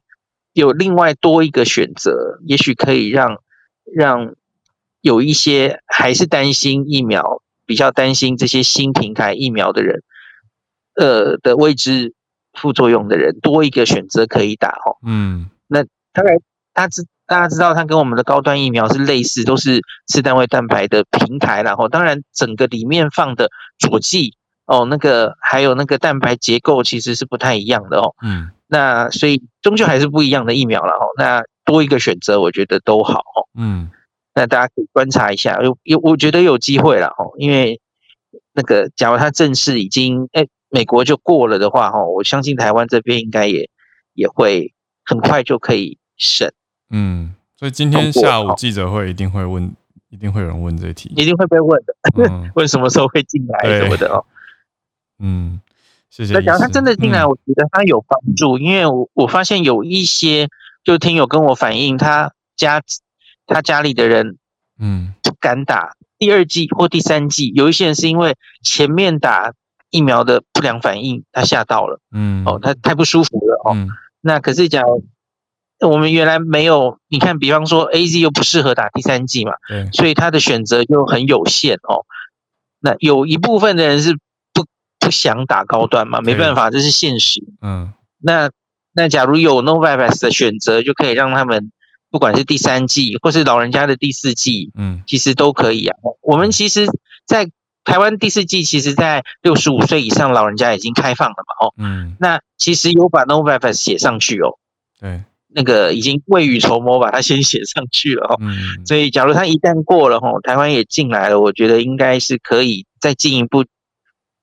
[0.62, 3.38] 有另外多一个选择，也许可以让
[3.94, 4.34] 让
[5.02, 10.02] 有一些还是担心疫苗、比较担心这些新平台疫苗的人，
[10.96, 12.16] 呃的未知
[12.54, 14.98] 副作用的人，多一个选择可以打哦。
[15.06, 16.38] 嗯，那当然，
[16.74, 24.34] 大家知大家知道，它跟我们的高端疫苗是类似，都是次单位蛋白的平台，然后当然整个里面放的佐剂
[24.66, 28.16] 哦，那个还有那个蛋白结构其实是不太一样的哦。
[28.24, 28.50] 嗯。
[28.68, 31.06] 那所以终究还是不一样的疫苗了哈。
[31.18, 33.24] 那多一个选择，我觉得都好。
[33.58, 33.90] 嗯，
[34.36, 37.26] 那大家可以观察一下，有有，我觉得有机会了哈。
[37.38, 37.80] 因为
[38.54, 43.70] 那个，假如它正式已经哎，美国就过了的话哈，我相信台湾这边应该也
[44.14, 44.74] 也会
[45.06, 46.54] 很快就可以审。
[46.90, 49.74] 嗯，所以今天下午记者会一定会问，
[50.10, 51.96] 一定会有人问这题，一定会被问的，
[52.30, 54.26] 嗯、 问什么时候会进来什么的哦。
[55.20, 55.62] 嗯。
[56.10, 56.34] 谢谢。
[56.34, 60.48] 那假如他真的进来，我觉得他有帮助，嗯、因为我我发现有一些
[60.84, 62.82] 就听友跟我反映，他家
[63.46, 64.38] 他家里的人，
[64.80, 69.54] 嗯，不敢打第二剂或第三剂，有一些人是因为前面打
[69.90, 73.74] 疫苗的不良反应，他吓到了，嗯，哦，他太不舒服了哦。
[73.76, 73.90] 嗯、
[74.22, 75.04] 那可是假如
[75.88, 82.06] 我们原来没有，你看，比方说 AZ 又不适合打第三剂嘛，对，所以他的选择就很有限哦。
[82.80, 84.18] 那有一部分的人是。
[85.08, 86.20] 不想打高端嘛？
[86.20, 87.42] 没办法，这是现实。
[87.62, 88.50] 嗯，那
[88.94, 91.72] 那假如有 Novavax 的选择，就可以让他们
[92.12, 95.96] 不管是第三季或是老人家的第四季，嗯，其实都可以啊。
[96.22, 96.88] 我们其实，
[97.26, 97.50] 在
[97.86, 101.68] 台湾第四季，其实在六十五岁以上老人家已经开放了嘛。
[101.68, 104.58] 哦，嗯，那其实有把 Novavax 写上去哦。
[105.00, 108.38] 对，那个已经未雨绸缪，把它先写上去了哦。
[108.42, 113.64] 嗯，所以假如他一旦过了，吼，台湾也进来了，我觉得应该是可以再进一步。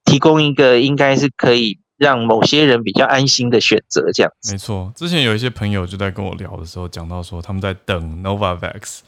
[0.04, 4.52] 提供一个应该是可以让某些人比较安心的选择，这样子。
[4.52, 9.00] 没错，之前有一些朋友就在跟我聊的时候讲到说，他们在等 Novavax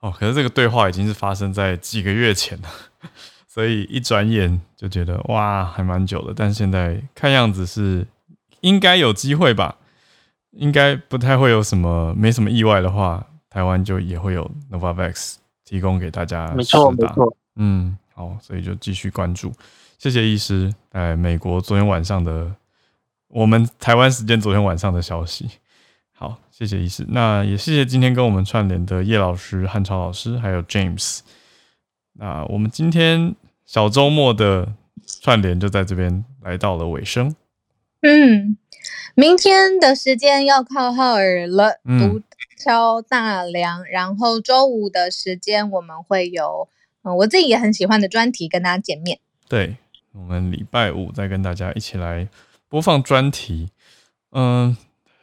[0.00, 2.68] 哦，可是这个对话已经是发生在几个月前了，
[3.48, 6.32] 所以一转眼就觉得哇，还蛮久的。
[6.34, 8.06] 但现在看样子是
[8.60, 9.76] 应该有机会吧，
[10.52, 15.34] 应该不太会有什么，没什么意外的话，台湾就也会有 Novavax
[15.64, 16.52] 提供给大家。
[16.54, 17.36] 没错，没错。
[17.56, 19.52] 嗯，好，所以就继续关注。
[19.98, 22.54] 谢谢医师，哎美国昨天晚上的，
[23.26, 25.48] 我们台湾时间昨天晚上的消息。
[26.12, 31.18] 好，谢谢医师，那也谢谢今天跟我们串联的叶老师、汉超老师，还有 James。
[32.12, 33.34] 那我们今天
[33.66, 34.72] 小周末的
[35.20, 37.34] 串联就在这边来到了尾声。
[38.02, 38.56] 嗯，
[39.16, 42.22] 明天的时间要靠浩尔了，独
[42.56, 43.82] 挑大梁。
[43.82, 46.68] 嗯、然后周五的时间我们会有，
[47.02, 49.18] 嗯，我自己也很喜欢的专题跟大家见面。
[49.48, 49.76] 对。
[50.18, 52.28] 我们礼拜五再跟大家一起来
[52.68, 53.70] 播放专题，
[54.32, 54.76] 嗯，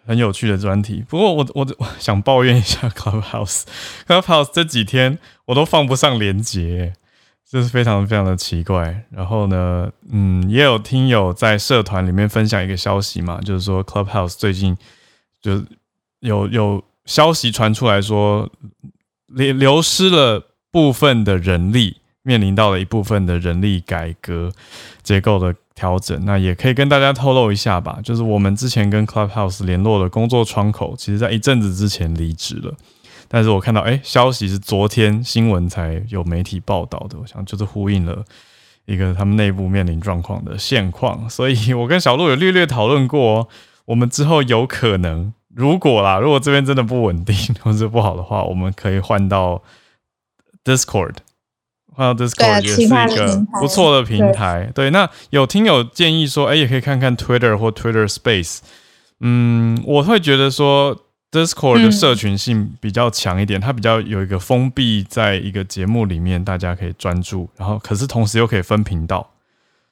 [0.05, 1.03] 很有趣的专题。
[1.07, 6.93] 不过我我我想抱怨一下 Clubhouse，Clubhouse 这几天我都放不上连接，
[7.47, 9.03] 这是非常非常的奇怪。
[9.11, 14.77] 然后呢，嗯，也有听友在社团里面分享一个消息嘛，就是说 Clubhouse 最近
[15.41, 15.63] 就
[16.21, 18.49] 有有消息传出来说
[19.27, 21.97] 流流失了部分的人力。
[22.25, 24.51] 面临到了一部分的人力改革、
[25.03, 26.25] 结构的调整。
[26.25, 32.73] 那也可以跟大家透露一下吧，就是我们之前跟 Clubhouse 联络的工作窗口，其实在一阵子之前离职了。
[33.27, 38.23] 但是我看到，哎、消息是昨天新闻才有媒体报道的，我想就是呼应了
[38.85, 41.29] 一个他们内部面临状况的现况。
[41.29, 43.47] 所以我跟小鹿有略略讨论过，
[43.85, 49.61] 我们之后有可能，如果啦，如果这边真的不稳定或者不好的话，我们可以换到
[50.63, 51.15] Discord，
[51.95, 54.69] 换到 Discord 也是一个不错的平台。
[54.75, 58.59] 对，那有听友建议说，哎、欸，也可以看看 Twitter 或 Twitter Space。
[59.21, 61.01] 嗯，我会觉得说。
[61.31, 69.31] Discord 的社群性比较强一点，嗯，它比较有一个封闭，在一个节目里面，大家可以专注，然后可是同时又可以分频道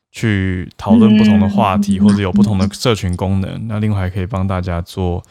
[0.10, 3.68] 去讨论不同的话题，或者有不同的社群功能。
[3.68, 5.22] 那另外还可以帮大家做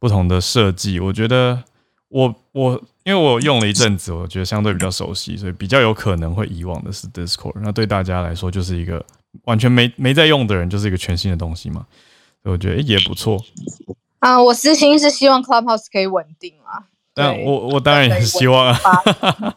[0.00, 0.98] 不同的设计。
[0.98, 1.62] 我觉得
[2.10, 7.54] 我我因为我用了一阵子，我觉得相对比较熟悉，所以比较有可能会遗忘的是 Discord。
[7.62, 9.04] 那对大家来说，就是一个
[9.44, 11.86] 完全没没在用的人，就是一个全新的东西嘛。
[12.42, 13.42] 所以我觉得也不错。
[14.18, 16.84] 啊，我私心是希望 Clubhouse 可以稳定啊。
[17.14, 19.02] 但我我当然也希望啊，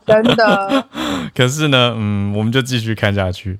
[0.06, 0.88] 真的。
[1.36, 3.60] 可是呢，嗯，我们就继续看下去。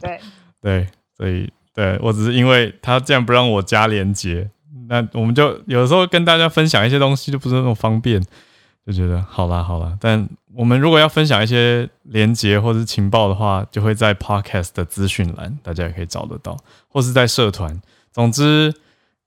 [0.00, 0.20] 对
[0.60, 4.50] 对，所以对我只是因为他这样不让我加连结，
[4.88, 8.22] 那我们就有时候跟大家分享一些东西就不是那么方便，
[8.86, 9.96] 就觉得好啦好啦。
[10.00, 16.56] 但我们如果要分享一些连接或者是情报的话，就会在 Podcast 的资讯栏，大家也可以找得到，
[16.88, 17.80] 或是在社团。
[18.12, 18.74] 总之。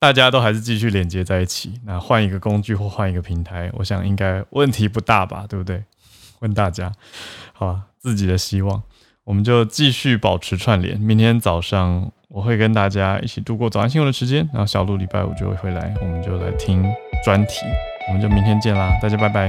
[0.01, 5.83] 大家都还是继续连接在一起，那换一个工具或换一个平台，我想应该问题不大吧，对不对？
[6.39, 6.89] 问大家，
[7.51, 8.81] 好吧，自己的希望，
[9.29, 10.99] 我们就继续保持串联。
[10.99, 16.83] 明天早上我会跟大家一起度过早安新闻的时间，然后小鹿礼拜五就会回来，我们就来听
[17.23, 17.59] 专题，
[18.07, 19.47] 我们就明天见啦，大家拜拜。